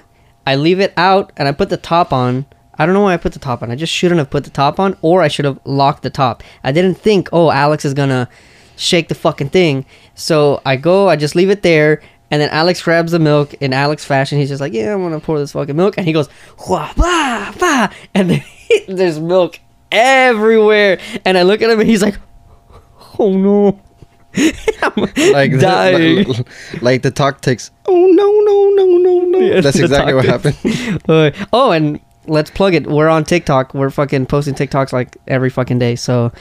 I 0.46 0.56
leave 0.56 0.80
it 0.80 0.94
out, 0.96 1.34
and 1.36 1.48
I 1.48 1.52
put 1.52 1.70
the 1.70 1.78
top 1.78 2.14
on. 2.14 2.46
I 2.80 2.86
don't 2.86 2.94
know 2.94 3.02
why 3.02 3.14
I 3.14 3.18
put 3.18 3.34
the 3.34 3.40
top 3.40 3.64
on. 3.64 3.72
I 3.72 3.76
just 3.76 3.92
shouldn't 3.92 4.20
have 4.20 4.30
put 4.30 4.44
the 4.44 4.50
top 4.50 4.80
on, 4.80 4.96
or 5.02 5.22
I 5.22 5.28
should 5.28 5.46
have 5.46 5.60
locked 5.66 6.04
the 6.04 6.10
top. 6.10 6.44
I 6.64 6.72
didn't 6.72 6.96
think, 6.96 7.28
oh, 7.34 7.52
Alex 7.52 7.84
is 7.86 7.94
gonna 7.94 8.30
shake 8.76 9.08
the 9.10 9.16
fucking 9.16 9.50
thing. 9.50 9.86
So 10.16 10.62
I 10.66 10.76
go, 10.76 11.10
I 11.10 11.16
just 11.16 11.36
leave 11.36 11.50
it 11.50 11.64
there, 11.64 12.02
and 12.32 12.42
then 12.42 12.50
Alex 12.50 12.82
grabs 12.82 13.12
the 13.12 13.20
milk 13.20 13.56
in 13.56 13.74
Alex 13.74 14.06
fashion. 14.06 14.38
He's 14.38 14.50
just 14.50 14.62
like, 14.62 14.74
yeah, 14.74 14.94
I'm 14.94 15.02
gonna 15.02 15.20
pour 15.20 15.40
this 15.40 15.52
fucking 15.52 15.76
milk, 15.76 15.98
and 15.98 16.06
he 16.06 16.14
goes, 16.14 16.30
wah, 16.70 16.94
bah, 16.96 17.54
bah, 17.60 17.90
and 18.14 18.30
then 18.30 18.44
there's 18.88 19.20
milk 19.20 19.60
everywhere. 19.92 21.00
And 21.26 21.38
I 21.38 21.44
look 21.44 21.62
at 21.62 21.70
him 21.70 21.80
and 21.80 21.90
he's 21.90 22.02
like, 22.02 22.18
"Oh 23.20 23.36
no." 23.38 23.82
Like 24.96 25.52
the- 25.52 26.26
like, 26.28 26.82
like 26.82 27.02
the 27.02 27.12
talk 27.12 27.42
takes. 27.42 27.72
Oh 27.88 27.96
no 27.96 28.30
no 28.32 28.70
no 28.86 28.98
no 28.98 29.20
no. 29.26 29.40
Yeah, 29.40 29.62
That's 29.62 29.78
exactly 29.80 30.14
what 30.14 30.26
happened. 30.26 30.58
Uh, 31.10 31.32
oh, 31.54 31.72
and 31.72 32.00
let's 32.28 32.50
plug 32.52 32.74
it. 32.76 32.86
We're 32.88 33.08
on 33.10 33.24
TikTok. 33.24 33.74
We're 33.74 33.90
fucking 33.90 34.26
posting 34.28 34.54
TikToks 34.54 34.94
like 34.94 35.18
every 35.28 35.50
fucking 35.50 35.80
day. 35.80 35.96
So 35.96 36.32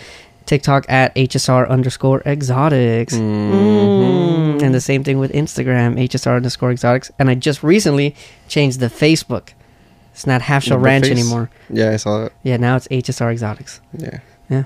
TikTok 0.46 0.86
at 0.88 1.14
HSR 1.14 1.68
underscore 1.68 2.20
exotics. 2.26 3.14
Mhm. 3.14 3.50
Mm. 4.58 4.62
And 4.62 4.74
the 4.74 4.80
same 4.80 5.02
thing 5.04 5.18
with 5.18 5.32
Instagram, 5.32 5.98
HSR 5.98 6.36
underscore 6.36 6.70
exotics. 6.72 7.10
And 7.18 7.28
I 7.30 7.34
just 7.34 7.62
recently 7.62 8.14
changed 8.48 8.80
the 8.80 8.88
Facebook. 8.88 9.50
It's 10.16 10.26
not 10.26 10.40
Half 10.40 10.64
Shell 10.64 10.78
Ranch 10.78 11.04
face? 11.04 11.12
anymore. 11.12 11.50
Yeah, 11.68 11.90
I 11.90 11.96
saw 11.96 12.20
that. 12.24 12.32
Yeah, 12.42 12.56
now 12.56 12.76
it's 12.76 12.88
HSR 12.88 13.30
exotics. 13.30 13.82
Yeah, 13.92 14.20
Yeah. 14.48 14.64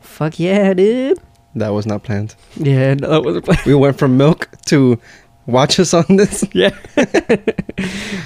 Fuck 0.00 0.40
yeah, 0.40 0.74
dude. 0.74 1.16
that 1.54 1.68
was 1.68 1.86
not 1.86 2.02
planned. 2.02 2.34
Yeah, 2.56 2.94
no, 2.94 3.08
that 3.12 3.22
wasn't 3.24 3.44
planned. 3.44 3.62
We 3.66 3.74
went 3.76 3.96
from 3.98 4.16
milk 4.16 4.48
to 4.66 4.98
watch 5.46 5.78
us 5.78 5.94
on 5.94 6.04
this. 6.16 6.42
Yeah. 6.52 6.70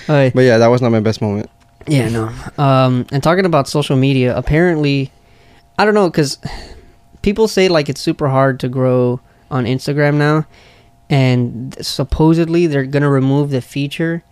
But 0.07 0.41
yeah, 0.41 0.57
that 0.57 0.69
was 0.69 0.81
not 0.81 0.91
my 0.91 1.01
best 1.01 1.21
moment. 1.21 1.51
Yeah, 1.87 2.09
no. 2.09 2.33
Um, 2.57 3.05
and 3.13 3.23
talking 3.23 3.45
about 3.45 3.69
social 3.69 3.97
media, 3.97 4.35
apparently, 4.35 5.13
I 5.79 5.85
don't 5.85 5.93
know, 5.95 6.09
because 6.09 6.39
people 7.21 7.47
say 7.47 7.69
like 7.69 7.91
it's 7.91 8.01
super 8.01 8.29
hard 8.29 8.59
to 8.61 8.69
grow 8.71 9.21
on 9.51 9.67
Instagram 9.67 10.15
now, 10.15 10.47
and 11.11 11.77
supposedly 11.85 12.67
they're 12.67 12.87
gonna 12.87 13.11
remove 13.11 13.51
the 13.51 13.61
feature 13.61 14.25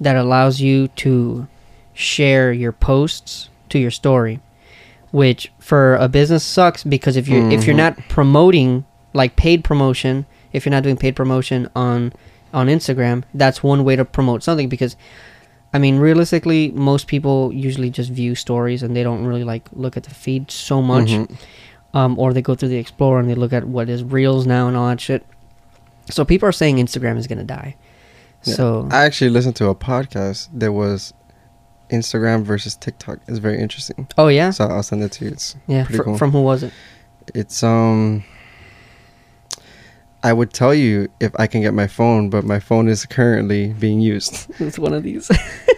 that 0.00 0.14
allows 0.14 0.60
you 0.60 0.86
to 1.02 1.48
share 2.00 2.52
your 2.52 2.72
posts 2.72 3.48
to 3.68 3.78
your 3.78 3.90
story, 3.90 4.40
which 5.10 5.52
for 5.58 5.94
a 5.96 6.08
business 6.08 6.42
sucks 6.44 6.82
because 6.84 7.16
if 7.16 7.28
you 7.28 7.44
are 7.46 7.50
if 7.50 7.66
you're 7.66 7.74
Mhm. 7.74 7.84
not 7.86 7.98
promoting 8.08 8.84
like 9.12 9.36
paid 9.36 9.64
promotion, 9.64 10.26
if 10.52 10.64
you're 10.64 10.70
not 10.70 10.82
doing 10.82 10.96
paid 10.96 11.14
promotion 11.16 11.68
on 11.76 12.12
on 12.52 12.66
Instagram, 12.66 13.22
that's 13.32 13.62
one 13.62 13.84
way 13.84 13.94
to 13.96 14.04
promote 14.04 14.42
something 14.42 14.68
because 14.68 14.96
I 15.72 15.78
mean, 15.78 15.98
realistically, 16.00 16.72
most 16.74 17.06
people 17.06 17.52
usually 17.54 17.90
just 17.90 18.10
view 18.10 18.34
stories 18.34 18.82
and 18.82 18.96
they 18.96 19.04
don't 19.04 19.24
really 19.24 19.44
like 19.44 19.68
look 19.72 19.96
at 19.96 20.02
the 20.02 20.10
feed 20.10 20.50
so 20.50 20.82
much. 20.82 21.10
Mhm. 21.10 21.30
Um, 21.94 22.18
or 22.18 22.32
they 22.32 22.42
go 22.42 22.54
through 22.56 22.70
the 22.70 22.76
Explorer 22.78 23.20
and 23.20 23.28
they 23.30 23.34
look 23.36 23.52
at 23.52 23.64
what 23.68 23.88
is 23.88 24.02
reels 24.02 24.46
now 24.46 24.66
and 24.68 24.76
all 24.76 24.88
that 24.88 25.00
shit. 25.00 25.24
So 26.10 26.24
people 26.24 26.48
are 26.48 26.52
saying 26.52 26.78
Instagram 26.78 27.16
is 27.18 27.26
gonna 27.28 27.44
die. 27.44 27.76
Yeah. 28.44 28.54
So 28.54 28.88
I 28.90 29.04
actually 29.04 29.30
listened 29.30 29.54
to 29.56 29.68
a 29.68 29.74
podcast 29.76 30.48
that 30.54 30.72
was 30.72 31.12
Instagram 31.90 32.42
versus 32.44 32.74
TikTok. 32.76 33.18
is 33.28 33.38
very 33.38 33.60
interesting. 33.60 34.08
oh 34.18 34.28
yeah, 34.28 34.50
So 34.50 34.64
I'll 34.66 34.82
send 34.82 35.02
it 35.02 35.12
to 35.12 35.24
you. 35.26 35.30
It's 35.32 35.56
yeah. 35.66 35.84
pretty 35.84 35.98
fr- 35.98 36.04
cool. 36.04 36.18
From 36.18 36.30
who 36.32 36.42
was 36.42 36.62
it? 36.62 36.72
it's 37.34 37.62
um 37.62 38.24
I 40.22 40.32
would 40.32 40.52
tell 40.52 40.74
you 40.74 41.08
if 41.18 41.32
I 41.38 41.46
can 41.46 41.62
get 41.62 41.72
my 41.72 41.86
phone, 41.86 42.28
but 42.28 42.44
my 42.44 42.60
phone 42.60 42.88
is 42.88 43.06
currently 43.06 43.72
being 43.72 44.00
used. 44.00 44.48
It's 44.60 44.78
one 44.78 44.92
of 44.92 45.02
these. 45.02 45.30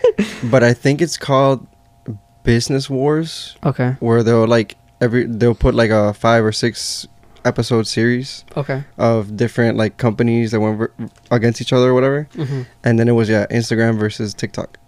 but 0.50 0.64
I 0.64 0.72
think 0.74 1.00
it's 1.00 1.16
called 1.16 1.66
Business 2.42 2.90
Wars 2.90 3.56
okay. 3.64 3.94
where 4.00 4.22
they'll 4.24 4.46
like 4.48 4.76
every 5.00 5.26
they'll 5.26 5.54
put 5.54 5.74
like 5.74 5.90
a 5.90 6.12
5 6.14 6.44
or 6.44 6.52
6 6.52 7.06
episode 7.44 7.86
series 7.86 8.44
Okay. 8.56 8.82
of 8.98 9.36
different 9.36 9.76
like 9.76 9.96
companies 9.96 10.50
that 10.52 10.60
went 10.60 10.78
ver- 10.78 10.92
against 11.30 11.60
each 11.60 11.72
other 11.72 11.90
or 11.90 11.94
whatever. 11.94 12.28
hmm 12.34 12.62
And 12.82 12.98
then 12.98 13.08
it 13.08 13.12
was 13.12 13.28
yeah, 13.28 13.46
Instagram 13.50 13.96
versus 13.98 14.34
TikTok. 14.34 14.78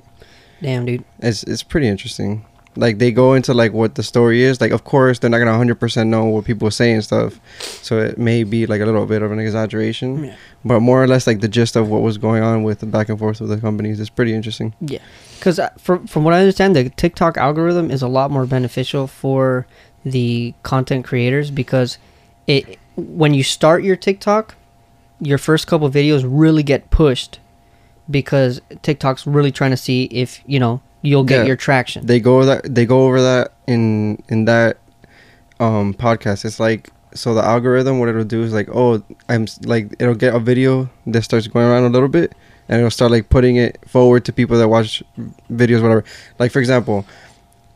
Damn, 0.65 0.87
dude. 0.87 1.05
It's 1.19 1.43
it's 1.43 1.63
pretty 1.63 1.89
interesting. 1.89 2.43
Like 2.75 2.97
they 2.97 3.13
go 3.13 3.35
into 3.35 3.53
like 3.53 3.75
what 3.75 3.97
the 3.97 4.03
story 4.03 4.43
is. 4.43 4.63
Like 4.63 4.73
of 4.73 4.85
course 4.85 5.19
they're 5.19 5.29
not 5.29 5.39
gonna 5.39 5.55
hundred 5.55 5.79
percent 5.79 6.09
know 6.09 6.25
what 6.25 6.47
people 6.47 6.71
say 6.71 6.93
and 6.93 7.05
stuff, 7.05 7.39
so 7.61 7.99
it 7.99 8.17
may 8.17 8.45
be 8.45 8.65
like 8.65 8.81
a 8.81 8.87
little 8.87 9.05
bit 9.05 9.21
of 9.21 9.31
an 9.31 9.39
exaggeration. 9.39 10.25
Yeah. 10.25 10.37
But 10.65 10.81
more 10.81 11.03
or 11.03 11.07
less 11.07 11.27
like 11.27 11.41
the 11.41 11.49
gist 11.49 11.77
of 11.77 11.91
what 11.91 12.01
was 12.01 12.17
going 12.17 12.43
on 12.43 12.63
with 12.63 12.81
the 12.81 12.87
back 12.87 13.11
and 13.11 13.19
forth 13.19 13.43
with 13.43 13.51
the 13.51 13.59
companies 13.59 14.01
is 14.01 14.09
pretty 14.09 14.33
interesting. 14.33 14.73
Yeah, 14.81 15.01
because 15.39 15.59
uh, 15.59 15.69
from 15.77 16.07
from 16.07 16.25
what 16.25 16.33
I 16.33 16.41
understand, 16.41 16.75
the 16.75 16.89
TikTok 16.89 17.37
algorithm 17.37 17.91
is 17.91 18.01
a 18.01 18.09
lot 18.09 18.31
more 18.31 18.47
beneficial 18.47 19.07
for 19.07 19.67
the 20.03 20.55
content 20.63 21.05
creators 21.05 21.51
because 21.51 21.99
it 22.47 22.79
when 22.97 23.35
you 23.35 23.43
start 23.43 23.85
your 23.85 23.97
TikTok, 23.97 24.55
your 25.21 25.37
first 25.37 25.67
couple 25.67 25.91
videos 25.91 26.25
really 26.27 26.63
get 26.63 26.91
pushed 26.91 27.39
because 28.11 28.61
TikTok's 28.83 29.27
really 29.27 29.51
trying 29.53 29.71
to 29.71 29.77
see 29.77 30.05
if 30.05 30.41
you 30.47 30.59
know 30.61 30.81
you'll 31.03 31.25
get 31.25 31.41
Yeah. 31.41 31.47
your 31.47 31.57
traction. 31.57 32.07
They 32.07 32.21
go 32.21 32.45
that 32.45 32.75
they 32.75 32.87
go 32.87 33.07
over 33.07 33.21
that 33.23 33.53
in 33.67 34.23
in 34.29 34.45
that 34.47 34.79
um 35.61 35.95
podcast. 35.95 36.45
It's 36.45 36.59
like 36.61 36.91
so 37.15 37.33
the 37.35 37.43
algorithm 37.45 37.99
what 38.01 38.09
it'll 38.09 38.25
do 38.25 38.43
is 38.43 38.53
like 38.53 38.69
oh 38.73 39.03
I'm 39.29 39.47
like 39.65 39.95
it'll 39.99 40.15
get 40.15 40.35
a 40.35 40.39
video 40.41 40.91
that 41.07 41.23
starts 41.23 41.47
going 41.47 41.67
around 41.67 41.85
a 41.85 41.89
little 41.91 42.09
bit 42.09 42.35
and 42.69 42.79
it'll 42.79 42.91
start 42.91 43.11
like 43.11 43.29
putting 43.29 43.57
it 43.57 43.79
forward 43.87 44.25
to 44.25 44.33
people 44.33 44.59
that 44.59 44.69
watch 44.69 45.03
videos 45.51 45.81
whatever. 45.83 46.05
Like 46.39 46.51
for 46.51 46.59
example, 46.59 47.07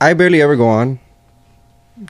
I 0.01 0.15
barely 0.15 0.43
ever 0.43 0.57
go 0.57 0.67
on. 0.69 0.99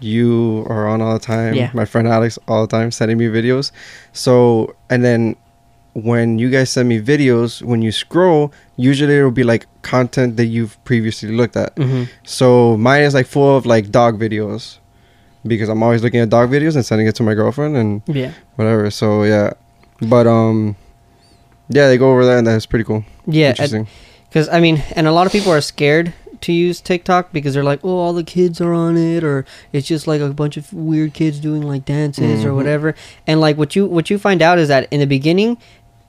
You 0.01 0.67
are 0.69 0.87
on 0.87 1.01
all 1.01 1.15
the 1.15 1.19
time. 1.19 1.55
Yeah. 1.55 1.71
My 1.73 1.87
friend 1.87 2.07
Alex 2.07 2.39
all 2.47 2.67
the 2.67 2.71
time 2.77 2.91
sending 2.91 3.17
me 3.17 3.27
videos. 3.27 3.73
So 4.13 4.75
and 4.91 5.03
then 5.05 5.35
when 6.03 6.39
you 6.39 6.51
guys 6.51 6.71
send 6.71 6.89
me 6.89 7.01
videos, 7.01 7.63
when 7.63 7.83
you 7.83 7.93
scroll, 7.93 8.53
usually 8.77 9.17
it'll 9.17 9.31
be 9.31 9.45
like 9.45 9.67
content 9.83 10.37
that 10.37 10.47
you've 10.47 10.83
previously 10.85 11.31
looked 11.33 11.57
at. 11.57 11.77
hmm 11.77 12.05
So 12.25 12.77
mine 12.77 13.03
is 13.03 13.15
like 13.15 13.27
full 13.27 13.57
of 13.57 13.67
like 13.67 13.91
dog 13.91 14.19
videos 14.19 14.79
because 15.47 15.69
I'm 15.69 15.83
always 15.83 16.03
looking 16.03 16.21
at 16.21 16.29
dog 16.29 16.51
videos 16.51 16.75
and 16.75 16.85
sending 16.85 17.07
it 17.07 17.15
to 17.17 17.23
my 17.23 17.35
girlfriend 17.35 17.77
and 17.77 18.03
Yeah, 18.07 18.33
whatever. 18.57 18.91
So 18.91 19.23
yeah, 19.25 19.53
but 20.01 20.27
um, 20.27 20.77
yeah, 21.69 21.89
they 21.89 21.99
go 21.99 22.11
over 22.13 22.25
that 22.25 22.39
and 22.39 22.47
that's 22.47 22.67
pretty 22.67 22.85
cool. 22.85 23.05
yeah. 23.27 23.51
Interesting. 23.51 23.87
Because 24.29 24.49
I 24.51 24.61
mean, 24.61 24.83
and 24.95 25.07
a 25.07 25.13
lot 25.13 25.27
of 25.27 25.33
people 25.33 25.51
are 25.53 25.61
scared 25.63 26.13
to 26.43 26.53
use 26.53 26.81
TikTok 26.83 27.33
because 27.33 27.55
they're 27.55 27.65
like, 27.65 27.81
oh, 27.83 27.97
all 27.99 28.13
the 28.13 28.23
kids 28.23 28.61
are 28.61 28.73
on 28.75 28.97
it, 28.97 29.25
or 29.25 29.45
it's 29.73 29.89
just 29.89 30.07
like 30.07 30.21
a 30.21 30.29
bunch 30.29 30.57
of 30.59 30.71
weird 30.73 31.15
kids 31.15 31.41
doing 31.41 31.63
like 31.63 31.85
dances 31.87 32.45
or 32.45 32.51
Mhm. 32.51 32.55
whatever. 32.57 32.95
And 33.27 33.41
like 33.41 33.57
what 33.57 33.75
you 33.75 33.87
what 33.87 34.11
you 34.11 34.19
find 34.19 34.43
out 34.43 34.59
is 34.59 34.69
that 34.69 34.87
in 34.93 35.01
the 35.01 35.07
beginning, 35.07 35.57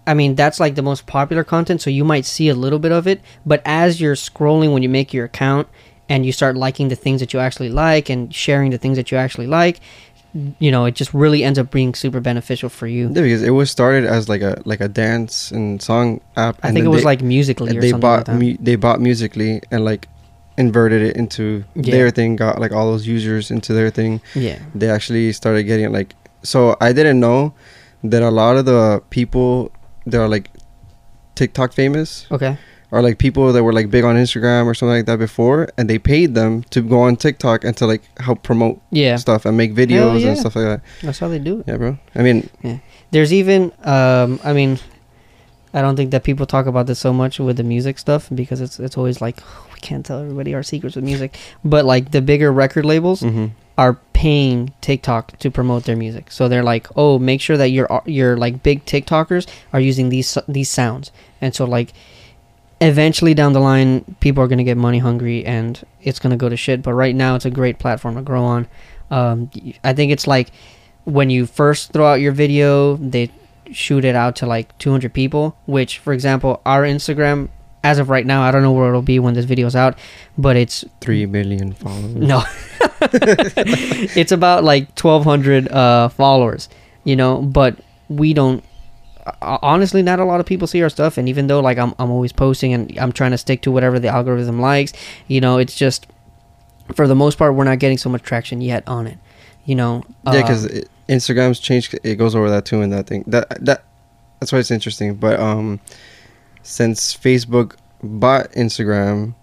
I 0.09 0.13
mean, 0.13 0.35
that's 0.35 0.59
like 0.59 0.73
the 0.75 0.81
most 0.91 1.05
popular 1.05 1.43
content, 1.43 1.81
so 1.81 1.89
you 1.89 2.03
might 2.03 2.25
see 2.25 2.47
a 2.49 2.55
little 2.55 2.79
bit 2.79 2.91
of 2.91 3.07
it. 3.07 3.21
But 3.45 3.61
as 3.65 4.01
you're 4.01 4.15
scrolling 4.15 4.73
when 4.73 4.81
you 4.83 4.89
make 4.89 5.13
your 5.13 5.25
account 5.25 5.67
and 6.09 6.25
you 6.25 6.31
start 6.31 6.57
liking 6.57 6.87
the 6.89 6.95
things 6.95 7.19
that 7.21 7.31
you 7.33 7.39
actually 7.39 7.69
like 7.69 8.09
and 8.09 8.33
sharing 8.33 8.71
the 8.71 8.77
things 8.77 8.97
that 8.97 9.11
you 9.11 9.17
actually 9.17 9.45
like, 9.47 9.79
you 10.59 10.71
know, 10.71 10.85
it 10.85 10.95
just 10.95 11.13
really 11.13 11.43
ends 11.43 11.57
up 11.59 11.69
being 11.71 11.93
super 11.93 12.19
beneficial 12.19 12.69
for 12.69 12.87
you. 12.87 13.05
Yeah, 13.13 13.21
because 13.21 13.43
it 13.43 13.49
was 13.51 13.69
started 13.71 14.03
as 14.05 14.27
like 14.33 14.41
a 14.41 14.53
like 14.65 14.81
a 14.81 14.87
dance 14.87 15.51
and 15.51 15.81
song 15.81 16.21
app. 16.35 16.57
I 16.63 16.71
think 16.71 16.85
it 16.85 16.89
was 16.89 17.01
they, 17.01 17.05
like 17.11 17.21
Musical.ly 17.21 17.71
or 17.77 17.81
they 17.81 17.89
something 17.91 18.09
like 18.09 18.25
bought 18.25 18.25
that. 18.25 18.37
mu- 18.39 18.57
they 18.59 18.75
bought 18.75 18.99
Musical.ly 19.01 19.61
and 19.71 19.85
like 19.85 20.07
inverted 20.57 21.01
it 21.01 21.15
into 21.17 21.63
Yeah. 21.75 21.91
their 21.95 22.09
thing. 22.11 22.35
Got 22.35 22.59
like 22.59 22.71
all 22.71 22.91
those 22.91 23.05
users 23.07 23.49
into 23.51 23.73
their 23.73 23.89
thing. 23.91 24.21
yeah. 24.35 24.59
they 24.75 24.89
actually 24.89 25.31
started 25.33 25.63
getting 25.63 25.91
like 25.91 26.15
so 26.41 26.77
i 26.79 26.93
didn't 26.93 27.19
know 27.19 27.53
that 28.03 28.21
a 28.23 28.29
lot 28.31 28.55
of 28.55 28.63
the 28.65 29.01
people 29.09 29.71
that 30.05 30.19
are 30.19 30.27
like 30.27 30.49
tiktok 31.35 31.73
famous 31.73 32.25
Okay. 32.31 32.57
Or 32.91 33.03
like 33.03 33.19
people 33.19 33.53
that 33.53 33.63
were 33.63 33.71
like 33.73 33.89
big 33.91 34.03
on 34.03 34.15
instagram 34.15 34.65
or 34.65 34.73
something 34.73 34.95
like 34.97 35.05
that 35.05 35.19
before 35.19 35.69
and 35.77 35.87
they 35.89 35.99
paid 35.99 36.33
them 36.35 36.63
to 36.71 36.81
go 36.81 36.99
on 37.01 37.15
tiktok 37.15 37.63
and 37.63 37.77
to 37.77 37.85
like 37.85 38.01
help 38.19 38.41
promote 38.43 38.81
Yeah. 38.91 39.15
stuff 39.17 39.45
and 39.45 39.55
make 39.55 39.73
videos 39.73 40.21
yeah. 40.21 40.29
and 40.29 40.37
stuff 40.39 40.55
like 40.55 40.65
that 40.65 40.81
That's 41.03 41.19
how 41.19 41.27
they 41.27 41.39
do 41.39 41.59
it. 41.59 41.65
yeah 41.67 41.77
bro 41.77 41.97
i 42.15 42.21
mean 42.23 42.49
yeah. 42.63 42.79
There's 43.11 43.33
even, 43.33 43.71
um, 43.85 44.39
I 44.43 44.53
mean, 44.53 44.77
I 45.73 45.81
don't 45.81 45.95
think 45.95 46.11
that 46.11 46.23
people 46.23 46.45
talk 46.45 46.67
about 46.67 46.85
this 46.85 46.99
so 46.99 47.11
much 47.11 47.39
with 47.39 47.57
the 47.57 47.63
music 47.63 47.97
stuff 47.97 48.29
because 48.35 48.61
it's 48.61 48.79
it's 48.79 48.97
always 48.97 49.19
like 49.19 49.39
we 49.79 49.87
can't 49.87 50.05
tell 50.05 50.19
everybody 50.19 50.53
our 50.53 50.63
secrets 50.63 50.95
with 50.95 51.05
music. 51.05 51.37
But 51.63 51.85
like 51.85 52.11
the 52.11 52.21
bigger 52.21 52.51
record 52.51 52.85
labels 52.85 53.21
mhm. 53.21 53.51
are 53.77 53.95
paying 54.13 54.73
TikTok 54.81 55.37
to 55.39 55.49
promote 55.49 55.85
their 55.85 55.95
music, 55.95 56.31
so 56.31 56.47
they're 56.47 56.63
like, 56.63 56.87
oh, 56.95 57.19
make 57.19 57.41
sure 57.41 57.57
that 57.57 57.69
your 57.69 58.01
your 58.05 58.37
like 58.37 58.61
big 58.63 58.85
TikTokers 58.85 59.47
are 59.73 59.79
using 59.79 60.09
these 60.09 60.37
these 60.47 60.69
sounds, 60.69 61.11
and 61.41 61.53
so 61.55 61.65
like. 61.65 61.93
Eventually 62.81 63.33
down 63.33 63.51
the 63.51 63.59
line, 63.59 64.15
people 64.21 64.41
are 64.41 64.47
gonna 64.47 64.63
get 64.63 64.77
money 64.77 64.99
hungry, 64.99 65.45
and 65.45 65.85
it's 66.01 66.17
gonna 66.17 66.37
go 66.37 66.47
to 66.47 66.55
shit. 66.55 66.81
But 66.81 66.93
right 66.93 67.13
now, 67.13 67.35
it's 67.35 67.43
a 67.43 67.51
great 67.51 67.77
platform 67.77 68.15
to 68.15 68.21
grow 68.21 68.41
on. 68.41 68.69
Um, 69.11 69.51
I 69.83 69.91
think 69.91 70.13
it's 70.13 70.27
like 70.27 70.51
when 71.03 71.29
you 71.29 71.45
first 71.45 71.91
throw 71.91 72.05
out 72.07 72.21
your 72.21 72.31
video, 72.31 72.95
they 72.95 73.31
shoot 73.73 74.05
it 74.05 74.15
out 74.15 74.37
to 74.37 74.45
like 74.45 74.77
200 74.77 75.13
people. 75.13 75.57
Which, 75.65 75.99
for 75.99 76.13
example, 76.13 76.61
our 76.65 76.83
Instagram, 76.83 77.49
as 77.83 77.97
of 77.99 78.09
right 78.09 78.25
now, 78.25 78.41
I 78.41 78.51
don't 78.51 78.61
know 78.61 78.71
where 78.73 78.89
it'll 78.89 79.01
be 79.01 79.19
when 79.19 79.33
this 79.33 79.45
video's 79.45 79.75
out, 79.75 79.97
but 80.37 80.55
it's 80.55 80.83
three 81.01 81.25
million 81.25 81.73
followers 81.73 82.15
no, 82.15 82.43
it's 83.01 84.31
about 84.31 84.63
like 84.63 84.87
1,200 84.99 85.69
uh, 85.71 86.09
followers. 86.09 86.69
You 87.05 87.15
know, 87.15 87.41
but 87.41 87.77
we 88.09 88.33
don't. 88.33 88.63
uh, 89.25 89.57
Honestly, 89.61 90.01
not 90.03 90.19
a 90.19 90.25
lot 90.25 90.39
of 90.39 90.45
people 90.45 90.67
see 90.67 90.81
our 90.83 90.89
stuff, 90.89 91.17
and 91.17 91.29
even 91.29 91.47
though 91.47 91.59
like 91.61 91.77
I'm, 91.77 91.93
I'm 91.97 92.11
always 92.11 92.33
posting 92.33 92.73
and 92.73 92.97
I'm 92.99 93.11
trying 93.11 93.31
to 93.31 93.37
stick 93.37 93.61
to 93.63 93.71
whatever 93.71 93.99
the 93.99 94.09
algorithm 94.09 94.59
likes, 94.59 94.93
you 95.27 95.39
know, 95.41 95.57
it's 95.57 95.75
just 95.75 96.07
for 96.93 97.07
the 97.07 97.15
most 97.15 97.37
part, 97.37 97.55
we're 97.55 97.63
not 97.63 97.79
getting 97.79 97.97
so 97.97 98.09
much 98.09 98.21
traction 98.23 98.61
yet 98.61 98.83
on 98.87 99.07
it. 99.07 99.17
You 99.65 99.75
know, 99.75 100.03
yeah, 100.25 100.31
uh, 100.31 100.41
because 100.41 100.65
Instagram's 101.07 101.59
changed. 101.59 101.97
It 102.03 102.15
goes 102.15 102.35
over 102.35 102.49
that 102.49 102.65
too, 102.65 102.81
and 102.81 102.91
that 102.91 103.07
thing. 103.07 103.23
That 103.27 103.63
that 103.63 103.83
that's 104.39 104.51
why 104.51 104.59
it's 104.59 104.71
interesting. 104.71 105.15
But 105.15 105.39
um, 105.39 105.79
since 106.69 107.15
Facebook 107.17 107.75
bought 108.03 108.51
Instagram, 108.53 109.33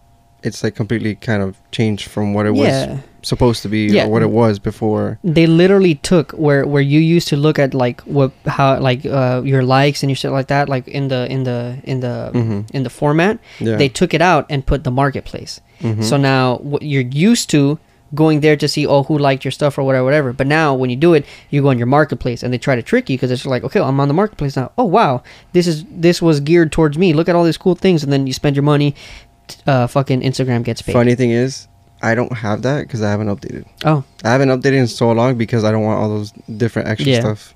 it's 0.43 0.63
like 0.63 0.75
completely 0.77 1.15
kind 1.17 1.43
of 1.43 1.57
changed 1.73 2.07
from 2.09 2.33
what 2.35 2.47
it 2.47 2.53
was 2.55 2.99
supposed 3.23 3.63
to 3.63 3.69
be 3.69 3.87
Yeah. 3.91 4.07
or 4.07 4.09
what 4.11 4.23
it 4.23 4.31
was 4.31 4.61
before. 4.61 5.19
they 5.25 5.47
literally 5.49 5.97
took 5.97 6.31
where 6.39 6.65
where 6.65 6.83
you 6.95 7.01
used 7.17 7.27
to 7.29 7.37
look 7.37 7.59
at 7.59 7.75
like 7.75 8.01
what 8.03 8.31
how 8.47 8.79
like 8.79 9.05
uh 9.05 9.43
your 9.45 9.65
likes 9.65 10.03
and 10.05 10.11
your 10.11 10.17
shit 10.17 10.31
like 10.31 10.47
that, 10.47 10.69
like 10.69 10.87
in 10.87 11.09
the 11.09 11.27
in 11.35 11.43
the 11.43 11.79
in 11.83 11.99
the 12.01 12.31
hmm 12.33 12.61
in 12.73 12.83
the 12.85 12.91
format. 12.91 13.39
Yeah. 13.59 13.77
They 13.77 13.89
took 13.89 14.15
it 14.15 14.23
out 14.23 14.47
and 14.49 14.65
put 14.65 14.85
the 14.85 14.93
marketplace. 14.93 15.61
Mhm. 15.83 16.05
So 16.05 16.17
now 16.17 16.59
what 16.63 16.83
you're 16.83 17.11
used 17.31 17.51
to 17.51 17.79
going 18.15 18.41
there 18.41 18.57
to 18.57 18.69
see 18.69 18.87
oh 18.87 19.03
who 19.03 19.19
liked 19.19 19.45
your 19.45 19.51
stuff 19.53 19.77
or 19.79 19.83
whatever 19.83 20.05
whatever. 20.05 20.33
But 20.33 20.47
now 20.47 20.75
when 20.75 20.91
you 20.91 20.97
do 20.97 21.15
it, 21.15 21.27
you 21.51 21.63
go 21.63 21.69
on 21.71 21.79
your 21.79 21.87
marketplace 21.87 22.43
and 22.43 22.53
they 22.53 22.59
try 22.59 22.77
to 22.77 22.83
trick 22.83 23.11
you 23.11 23.17
because 23.17 23.31
it's 23.31 23.45
like 23.47 23.65
okay 23.65 23.81
I'm 23.81 23.99
on 24.01 24.09
the 24.09 24.15
marketplace 24.15 24.57
now. 24.57 24.71
Oh 24.79 24.85
wow 24.85 25.23
this 25.53 25.67
is 25.67 25.85
this 25.91 26.23
was 26.23 26.41
geared 26.41 26.71
towards 26.73 26.97
me. 26.97 27.13
Look 27.13 27.29
at 27.29 27.35
all 27.35 27.45
these 27.45 27.59
cool 27.59 27.75
things 27.75 28.03
and 28.05 28.13
then 28.13 28.27
you 28.27 28.33
spend 28.33 28.55
your 28.57 28.63
money. 28.63 28.95
Uh, 29.67 29.87
fucking 29.87 30.23
Instagram 30.23 30.65
gets 30.65 30.83
paid. 30.83 30.93
Funny 30.93 31.15
thing 31.15 31.31
is, 31.31 31.69
I 32.03 32.15
don't 32.17 32.33
have 32.33 32.63
that 32.63 32.83
because 32.83 33.01
I 33.03 33.11
haven't 33.11 33.29
updated. 33.29 33.65
Oh 33.85 34.05
I 34.25 34.31
haven't 34.31 34.49
updated 34.49 34.79
in 34.79 34.87
so 34.87 35.11
long 35.13 35.37
because 35.37 35.65
I 35.65 35.71
don't 35.73 35.83
want 35.85 36.01
all 36.01 36.09
those 36.09 36.33
different 36.57 36.89
extra 36.89 37.11
Yeah. 37.13 37.21
stuff. 37.21 37.55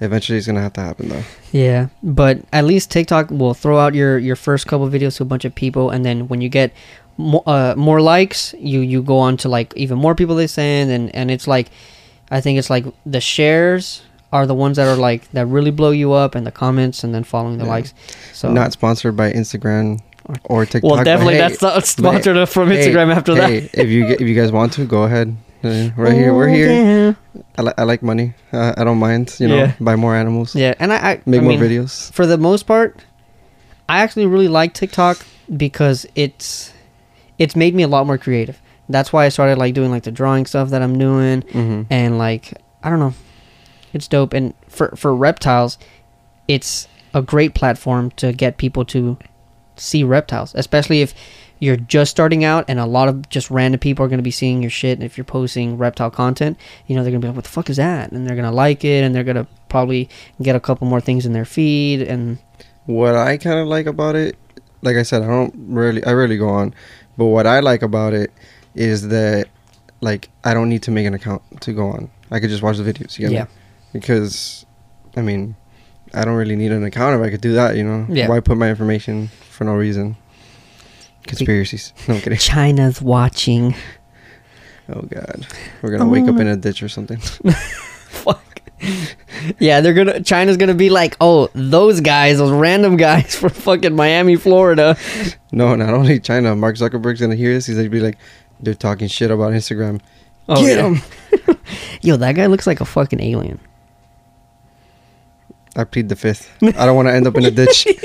Eventually, 0.00 0.36
it's 0.36 0.48
gonna 0.48 0.60
have 0.60 0.72
to 0.72 0.80
happen 0.80 1.10
though. 1.10 1.22
Yeah, 1.52 1.86
but 2.02 2.40
at 2.52 2.64
least 2.64 2.90
TikTok 2.90 3.30
will 3.30 3.54
throw 3.54 3.78
out 3.78 3.94
your 3.94 4.18
your 4.18 4.34
first 4.34 4.66
couple 4.66 4.88
videos 4.88 5.16
to 5.18 5.22
a 5.22 5.26
bunch 5.26 5.44
of 5.44 5.54
people, 5.54 5.90
and 5.90 6.04
then 6.04 6.26
when 6.26 6.40
you 6.40 6.48
get 6.48 6.72
more 7.16 7.42
uh, 7.46 7.74
more 7.76 8.00
likes, 8.00 8.54
you 8.58 8.80
you 8.80 9.02
go 9.02 9.18
on 9.18 9.36
to 9.38 9.48
like 9.48 9.72
even 9.76 9.98
more 9.98 10.14
people 10.14 10.34
they 10.36 10.46
send, 10.46 10.90
and 10.90 11.14
and 11.14 11.30
it's 11.30 11.46
like, 11.46 11.68
I 12.30 12.40
think 12.40 12.58
it's 12.58 12.70
like 12.70 12.84
the 13.06 13.20
shares 13.20 14.02
are 14.32 14.46
the 14.46 14.54
ones 14.54 14.76
that 14.78 14.86
are 14.88 14.96
like 14.96 15.30
that 15.32 15.46
really 15.46 15.70
blow 15.70 15.90
you 15.90 16.12
up, 16.12 16.34
and 16.34 16.46
the 16.46 16.52
comments, 16.52 17.04
and 17.04 17.14
then 17.14 17.24
following 17.24 17.58
the 17.58 17.64
Yeah. 17.64 17.70
likes. 17.70 17.94
So 18.32 18.50
Not 18.50 18.72
sponsored 18.72 19.16
by 19.16 19.30
Instagram 19.32 20.00
or 20.44 20.64
TikTok. 20.64 20.90
well, 20.90 21.04
definitely 21.04 21.34
hey, 21.34 21.40
that's 21.40 21.60
not 21.62 21.84
sponsored 21.86 22.48
from 22.54 22.68
hey, 22.70 22.86
Instagram 22.88 23.14
after 23.14 23.34
hey, 23.34 23.60
that. 23.60 23.78
if 23.78 23.88
you 23.88 24.06
if 24.06 24.20
you 24.22 24.34
guys 24.34 24.50
want 24.52 24.72
to, 24.74 24.84
go 24.86 25.02
ahead. 25.04 25.36
Uh, 25.64 25.90
We're 25.96 26.10
here. 26.12 26.34
We're 26.34 26.48
Oh, 26.50 26.52
here. 26.52 26.70
Yeah. 26.72 27.14
I, 27.56 27.62
li- 27.62 27.72
I 27.78 27.84
like 27.84 28.02
money. 28.02 28.34
Uh, 28.52 28.72
I 28.76 28.82
don't 28.82 28.98
mind. 28.98 29.36
You 29.38 29.46
know, 29.46 29.56
Yeah. 29.58 29.72
buy 29.80 29.94
more 29.94 30.16
animals. 30.16 30.56
yeah, 30.56 30.74
and 30.80 30.92
I, 30.92 30.96
I 30.96 31.20
Make 31.24 31.40
I 31.40 31.44
more 31.44 31.52
mean, 31.52 31.60
videos. 31.60 32.10
for 32.12 32.26
the 32.26 32.36
most 32.36 32.64
part, 32.66 32.96
I 33.88 34.00
actually 34.00 34.26
really 34.26 34.48
like 34.48 34.74
TikTok 34.74 35.18
because 35.56 36.04
it's 36.16 36.71
it's 37.42 37.56
made 37.56 37.74
me 37.74 37.82
a 37.82 37.88
lot 37.88 38.06
more 38.06 38.18
creative. 38.18 38.60
That's 38.88 39.12
why 39.12 39.24
I 39.26 39.30
started 39.30 39.58
like 39.58 39.74
doing 39.74 39.90
like 39.90 40.04
the 40.04 40.10
drawing 40.12 40.46
stuff 40.46 40.70
that 40.70 40.82
I'm 40.82 40.98
doing 40.98 41.42
hmm 41.42 41.82
and 41.90 42.18
like 42.18 42.54
I 42.82 42.90
don't 42.90 42.98
know. 42.98 43.14
It's 43.92 44.08
dope 44.08 44.32
and 44.32 44.54
for 44.68 44.88
for 44.96 45.14
reptiles, 45.14 45.78
it's 46.48 46.88
a 47.14 47.22
great 47.22 47.54
platform 47.54 48.10
to 48.12 48.32
get 48.32 48.56
people 48.56 48.84
to 48.86 49.16
see 49.76 50.02
reptiles, 50.04 50.54
especially 50.54 51.00
if 51.02 51.14
you're 51.58 51.76
just 51.76 52.10
starting 52.10 52.42
out 52.42 52.64
and 52.68 52.80
a 52.80 52.86
lot 52.86 53.08
of 53.08 53.28
just 53.28 53.48
random 53.50 53.78
people 53.78 54.04
are 54.04 54.08
going 54.08 54.18
to 54.18 54.30
be 54.32 54.32
seeing 54.32 54.62
your 54.62 54.70
shit 54.70 54.98
and 54.98 55.04
if 55.04 55.16
you're 55.16 55.24
posting 55.24 55.78
reptile 55.78 56.10
content, 56.10 56.58
you 56.86 56.96
know, 56.96 57.02
they're 57.02 57.12
going 57.12 57.20
to 57.20 57.26
be 57.26 57.28
like 57.28 57.36
what 57.36 57.44
the 57.44 57.50
fuck 57.50 57.70
is 57.70 57.76
that? 57.76 58.10
And 58.12 58.26
they're 58.26 58.34
going 58.34 58.50
to 58.50 58.54
like 58.54 58.84
it 58.84 59.04
and 59.04 59.14
they're 59.14 59.24
going 59.30 59.36
to 59.36 59.46
probably 59.68 60.08
get 60.40 60.56
a 60.56 60.60
couple 60.60 60.86
more 60.88 61.00
things 61.00 61.24
in 61.24 61.32
their 61.32 61.44
feed 61.44 62.02
and 62.02 62.38
What 62.86 63.14
I 63.14 63.36
kind 63.36 63.58
of 63.60 63.68
like 63.68 63.86
about 63.86 64.16
it, 64.16 64.36
like 64.82 64.96
I 64.96 65.04
said, 65.04 65.22
I 65.22 65.26
don't 65.28 65.54
really, 65.56 66.02
I 66.04 66.12
rarely 66.12 66.36
go 66.36 66.48
on, 66.48 66.74
but 67.16 67.26
what 67.26 67.46
I 67.46 67.60
like 67.60 67.82
about 67.82 68.12
it 68.14 68.30
is 68.74 69.08
that, 69.08 69.48
like, 70.00 70.30
I 70.44 70.54
don't 70.54 70.68
need 70.68 70.82
to 70.84 70.90
make 70.90 71.06
an 71.06 71.14
account 71.14 71.42
to 71.62 71.72
go 71.72 71.88
on. 71.88 72.10
I 72.30 72.40
could 72.40 72.50
just 72.50 72.62
watch 72.62 72.78
the 72.78 72.84
videos. 72.84 73.18
You 73.18 73.28
get 73.28 73.32
Yeah. 73.32 73.42
me? 73.44 73.48
Because, 74.00 74.64
I 75.16 75.20
mean, 75.22 75.54
I 76.14 76.24
don't 76.24 76.34
really 76.34 76.56
need 76.56 76.72
an 76.72 76.84
account 76.84 77.20
if 77.20 77.26
I 77.26 77.30
could 77.30 77.40
do 77.42 77.52
that. 77.52 77.76
You 77.76 77.84
know, 77.84 78.06
Yeah. 78.08 78.28
why 78.28 78.40
put 78.40 78.56
my 78.56 78.68
information 78.70 79.28
for 79.50 79.64
no 79.64 79.74
reason? 79.74 80.16
Conspiracies. 81.24 81.92
No 82.08 82.14
I'm 82.14 82.20
kidding. 82.20 82.38
China's 82.38 83.00
watching. 83.02 83.74
Oh 84.88 85.02
God, 85.02 85.46
we're 85.80 85.90
gonna 85.96 86.08
wake 86.10 86.24
up 86.28 86.40
in 86.40 86.46
a 86.48 86.56
ditch 86.56 86.82
or 86.82 86.88
something. 86.88 87.18
Fuck. 88.08 88.61
Yeah, 89.58 89.80
they're 89.80 89.94
gonna. 89.94 90.20
China's 90.22 90.56
gonna 90.56 90.74
be 90.74 90.88
like, 90.88 91.16
oh, 91.20 91.48
those 91.54 92.00
guys, 92.00 92.38
those 92.38 92.52
random 92.52 92.96
guys 92.96 93.34
from 93.40 93.50
fucking 93.50 93.94
Miami, 93.94 94.36
Florida. 94.36 94.96
no, 95.50 95.74
not 95.74 95.90
only 95.94 96.20
China. 96.20 96.54
Mark 96.54 96.76
Zuckerberg's 96.76 97.20
gonna 97.20 97.34
hear 97.34 97.52
this. 97.52 97.66
He's 97.66 97.76
gonna 97.76 97.88
be 97.88 98.00
like, 98.00 98.18
they're 98.60 98.74
talking 98.74 99.08
shit 99.08 99.30
about 99.32 99.52
Instagram. 99.52 100.00
Oh, 100.48 100.60
Get 100.64 100.78
yeah. 100.78 101.54
Yo, 102.02 102.16
that 102.16 102.32
guy 102.32 102.46
looks 102.46 102.66
like 102.66 102.80
a 102.80 102.84
fucking 102.84 103.20
alien. 103.20 103.58
I 105.74 105.84
plead 105.84 106.08
the 106.10 106.16
fifth. 106.16 106.50
I 106.62 106.84
don't 106.86 106.96
want 106.96 107.08
to 107.08 107.14
end 107.14 107.26
up 107.26 107.34
in 107.36 107.44
a 107.46 107.50
ditch. 107.50 107.86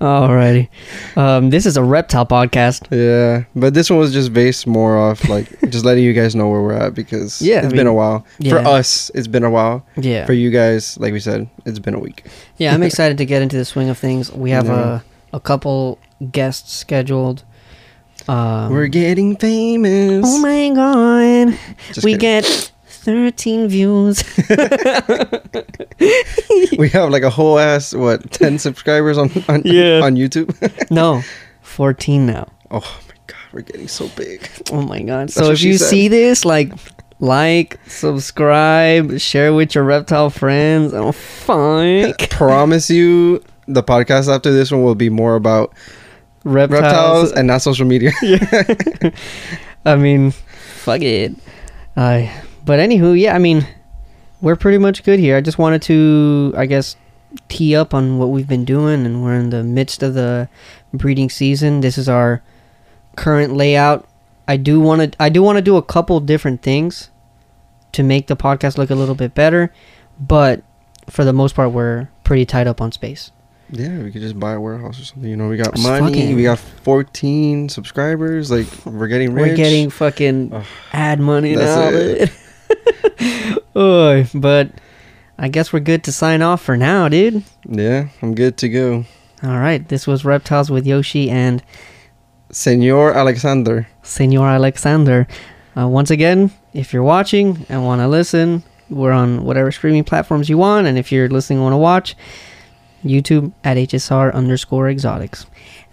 Alrighty. 0.00 0.68
Um, 1.16 1.50
this 1.50 1.66
is 1.66 1.76
a 1.76 1.82
reptile 1.82 2.26
podcast. 2.26 2.86
Yeah, 2.90 3.44
but 3.54 3.74
this 3.74 3.90
one 3.90 3.98
was 3.98 4.12
just 4.12 4.32
based 4.32 4.66
more 4.66 4.96
off 4.96 5.28
like 5.28 5.48
just 5.70 5.84
letting 5.84 6.04
you 6.04 6.12
guys 6.12 6.34
know 6.36 6.48
where 6.48 6.62
we're 6.62 6.72
at 6.74 6.94
because 6.94 7.42
Yeah, 7.42 7.64
it's 7.64 7.72
I 7.72 7.76
been 7.76 7.86
a 7.86 7.94
while. 7.94 8.24
For 8.48 8.58
us, 8.58 9.10
it's 9.14 9.26
been 9.26 9.44
a 9.44 9.50
while. 9.50 9.84
Yeah. 9.96 10.26
For 10.26 10.32
you 10.34 10.50
guys, 10.50 10.96
like 10.98 11.12
we 11.12 11.20
said, 11.20 11.48
it's 11.64 11.78
been 11.80 11.94
a 11.94 11.98
week. 12.00 12.26
Yeah, 12.58 12.74
I'm 12.74 12.82
excited 12.82 13.18
to 13.18 13.26
get 13.26 13.42
into 13.42 13.56
the 13.56 13.64
swing 13.64 13.88
of 13.88 13.98
things. 13.98 14.30
We 14.32 14.50
have 14.50 14.66
Yeah. 14.66 15.00
a 15.32 15.36
a 15.36 15.40
couple 15.40 15.98
guests 16.32 16.72
scheduled. 16.72 17.42
Um, 18.28 18.72
we're 18.72 18.86
getting 18.86 19.36
famous. 19.36 20.24
Oh 20.26 20.38
my 20.40 20.70
god. 20.70 21.58
Just 21.92 22.04
we 22.04 22.12
kidding. 22.12 22.42
get 22.42 22.72
13 23.06 23.68
views. 23.68 24.24
we 26.78 26.88
have 26.88 27.10
like 27.10 27.22
a 27.22 27.30
whole 27.30 27.56
ass 27.58 27.94
what 27.94 28.30
ten 28.32 28.58
subscribers 28.58 29.16
on 29.16 29.30
on, 29.48 29.62
Yeah. 29.64 30.00
on 30.02 30.16
YouTube. 30.16 30.50
no, 30.90 31.22
14 31.62 32.26
now. 32.26 32.48
oh 32.72 32.80
my 33.08 33.14
god, 33.28 33.36
we're 33.52 33.60
getting 33.62 33.86
so 33.86 34.08
big. 34.16 34.48
Oh 34.72 34.82
my 34.82 35.02
god. 35.02 35.28
That's 35.28 35.34
So 35.34 35.52
if 35.52 35.62
you 35.62 35.78
said. 35.78 35.86
see 35.88 36.08
this, 36.08 36.44
like, 36.44 36.72
like, 37.20 37.78
subscribe, 37.86 39.20
share 39.20 39.54
with 39.54 39.76
your 39.76 39.84
reptile 39.84 40.30
friends. 40.30 40.92
Oh, 40.92 41.12
fuck. 41.12 42.28
Promise 42.30 42.90
you, 42.90 43.40
the 43.68 43.84
podcast 43.84 44.28
after 44.34 44.52
this 44.52 44.72
one 44.72 44.82
will 44.82 44.96
be 44.96 45.10
more 45.10 45.36
about 45.36 45.72
reptiles. 46.42 46.82
reptiles 46.82 47.32
and 47.32 47.46
not 47.46 47.62
social 47.62 47.86
media. 47.86 48.10
I 49.84 49.94
mean, 49.94 50.32
fuck 50.32 51.02
it. 51.02 51.36
Uh, 51.96 52.26
but 52.66 52.80
anywho, 52.80 53.18
yeah, 53.18 53.34
I 53.34 53.38
mean, 53.38 53.66
we're 54.40 54.56
pretty 54.56 54.78
much 54.78 55.04
good 55.04 55.20
here. 55.20 55.36
I 55.36 55.40
just 55.40 55.56
wanted 55.56 55.82
to, 55.82 56.52
I 56.56 56.66
guess, 56.66 56.96
tee 57.48 57.76
up 57.76 57.94
on 57.94 58.18
what 58.18 58.30
we've 58.30 58.48
been 58.48 58.64
doing, 58.64 59.06
and 59.06 59.22
we're 59.22 59.36
in 59.36 59.50
the 59.50 59.62
midst 59.62 60.02
of 60.02 60.14
the 60.14 60.48
breeding 60.92 61.30
season. 61.30 61.80
This 61.80 61.96
is 61.96 62.08
our 62.08 62.42
current 63.16 63.54
layout. 63.54 64.08
I 64.48 64.56
do 64.56 64.80
want 64.80 65.12
to, 65.12 65.22
I 65.22 65.28
do 65.28 65.42
want 65.42 65.56
to 65.56 65.62
do 65.62 65.76
a 65.76 65.82
couple 65.82 66.18
different 66.20 66.60
things 66.60 67.10
to 67.92 68.02
make 68.02 68.26
the 68.26 68.36
podcast 68.36 68.76
look 68.78 68.90
a 68.90 68.94
little 68.94 69.14
bit 69.14 69.32
better, 69.32 69.72
but 70.18 70.62
for 71.08 71.24
the 71.24 71.32
most 71.32 71.54
part, 71.54 71.70
we're 71.70 72.08
pretty 72.24 72.44
tied 72.44 72.66
up 72.66 72.80
on 72.80 72.90
space. 72.90 73.30
Yeah, 73.70 73.98
we 73.98 74.10
could 74.10 74.22
just 74.22 74.38
buy 74.38 74.52
a 74.52 74.60
warehouse 74.60 75.00
or 75.00 75.04
something. 75.04 75.28
You 75.28 75.36
know, 75.36 75.48
we 75.48 75.56
got 75.56 75.76
money. 75.78 76.34
We 76.34 76.42
got 76.44 76.58
14 76.58 77.68
subscribers. 77.68 78.50
Like, 78.50 78.66
we're 78.84 79.08
getting 79.08 79.32
rich. 79.32 79.50
We're 79.50 79.56
getting 79.56 79.90
fucking 79.90 80.52
Ugh. 80.52 80.64
ad 80.92 81.20
money 81.20 81.56
now. 81.56 82.26
Oy, 83.76 84.26
but 84.34 84.70
I 85.38 85.48
guess 85.48 85.72
we're 85.72 85.80
good 85.80 86.04
to 86.04 86.12
sign 86.12 86.42
off 86.42 86.62
for 86.62 86.76
now, 86.76 87.08
dude. 87.08 87.42
Yeah, 87.68 88.08
I'm 88.22 88.34
good 88.34 88.56
to 88.58 88.68
go. 88.68 89.04
All 89.42 89.58
right, 89.58 89.86
this 89.86 90.06
was 90.06 90.24
Reptiles 90.24 90.70
with 90.70 90.86
Yoshi 90.86 91.30
and 91.30 91.62
Senor 92.50 93.12
Alexander. 93.12 93.86
Senor 94.02 94.48
Alexander. 94.48 95.26
Uh, 95.76 95.88
once 95.88 96.10
again, 96.10 96.50
if 96.72 96.92
you're 96.92 97.02
watching 97.02 97.66
and 97.68 97.84
want 97.84 98.00
to 98.00 98.08
listen, 98.08 98.62
we're 98.88 99.12
on 99.12 99.44
whatever 99.44 99.70
streaming 99.70 100.04
platforms 100.04 100.48
you 100.48 100.56
want. 100.56 100.86
And 100.86 100.96
if 100.96 101.12
you're 101.12 101.28
listening 101.28 101.58
and 101.58 101.64
want 101.64 101.74
to 101.74 101.78
watch, 101.78 102.16
YouTube 103.04 103.52
at 103.62 103.76
HSR 103.76 104.32
underscore 104.32 104.88
exotics. 104.88 105.46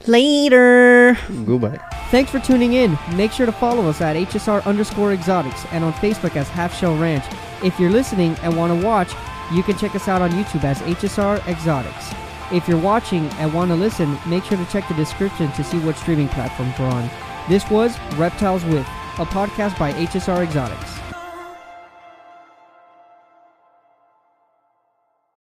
Later. 0.08 1.18
Goodbye. 1.46 1.80
Thanks 2.12 2.30
for 2.30 2.40
tuning 2.40 2.74
in. 2.74 2.98
Make 3.16 3.32
sure 3.32 3.46
to 3.46 3.52
follow 3.52 3.88
us 3.88 4.02
at 4.02 4.16
HSR 4.16 4.64
underscore 4.66 5.14
exotics 5.14 5.66
and 5.72 5.84
on 5.84 5.94
Facebook 5.94 6.36
as 6.36 6.48
Half 6.50 6.78
Shell 6.78 6.98
Ranch. 6.98 7.24
If 7.64 7.80
you're 7.80 7.90
listening 7.90 8.36
and 8.44 8.56
want 8.56 8.80
to 8.80 8.86
watch, 8.86 9.14
you 9.52 9.64
can 9.64 9.78
check 9.78 9.96
us 9.96 10.08
out 10.08 10.22
on 10.22 10.32
YouTube 10.32 10.64
as 10.64 10.80
HSR 10.82 11.46
Exotics. 11.48 12.14
If 12.52 12.68
you're 12.68 12.80
watching 12.80 13.26
and 13.40 13.54
want 13.54 13.72
to 13.72 13.76
listen, 13.76 14.18
make 14.28 14.44
sure 14.44 14.58
to 14.58 14.66
check 14.66 14.88
the 14.88 14.94
description 14.94 15.52
to 15.54 15.64
see 15.64 15.80
what 15.80 15.98
streaming 15.98 16.28
platforms 16.30 16.78
we're 16.78 16.86
on. 16.86 17.10
This 17.50 17.68
was 17.70 17.98
Reptiles 18.16 18.64
With, 18.66 18.86
a 19.20 19.26
podcast 19.26 19.78
by 19.80 19.92
HSR 19.94 20.44
Exotics. 20.44 21.03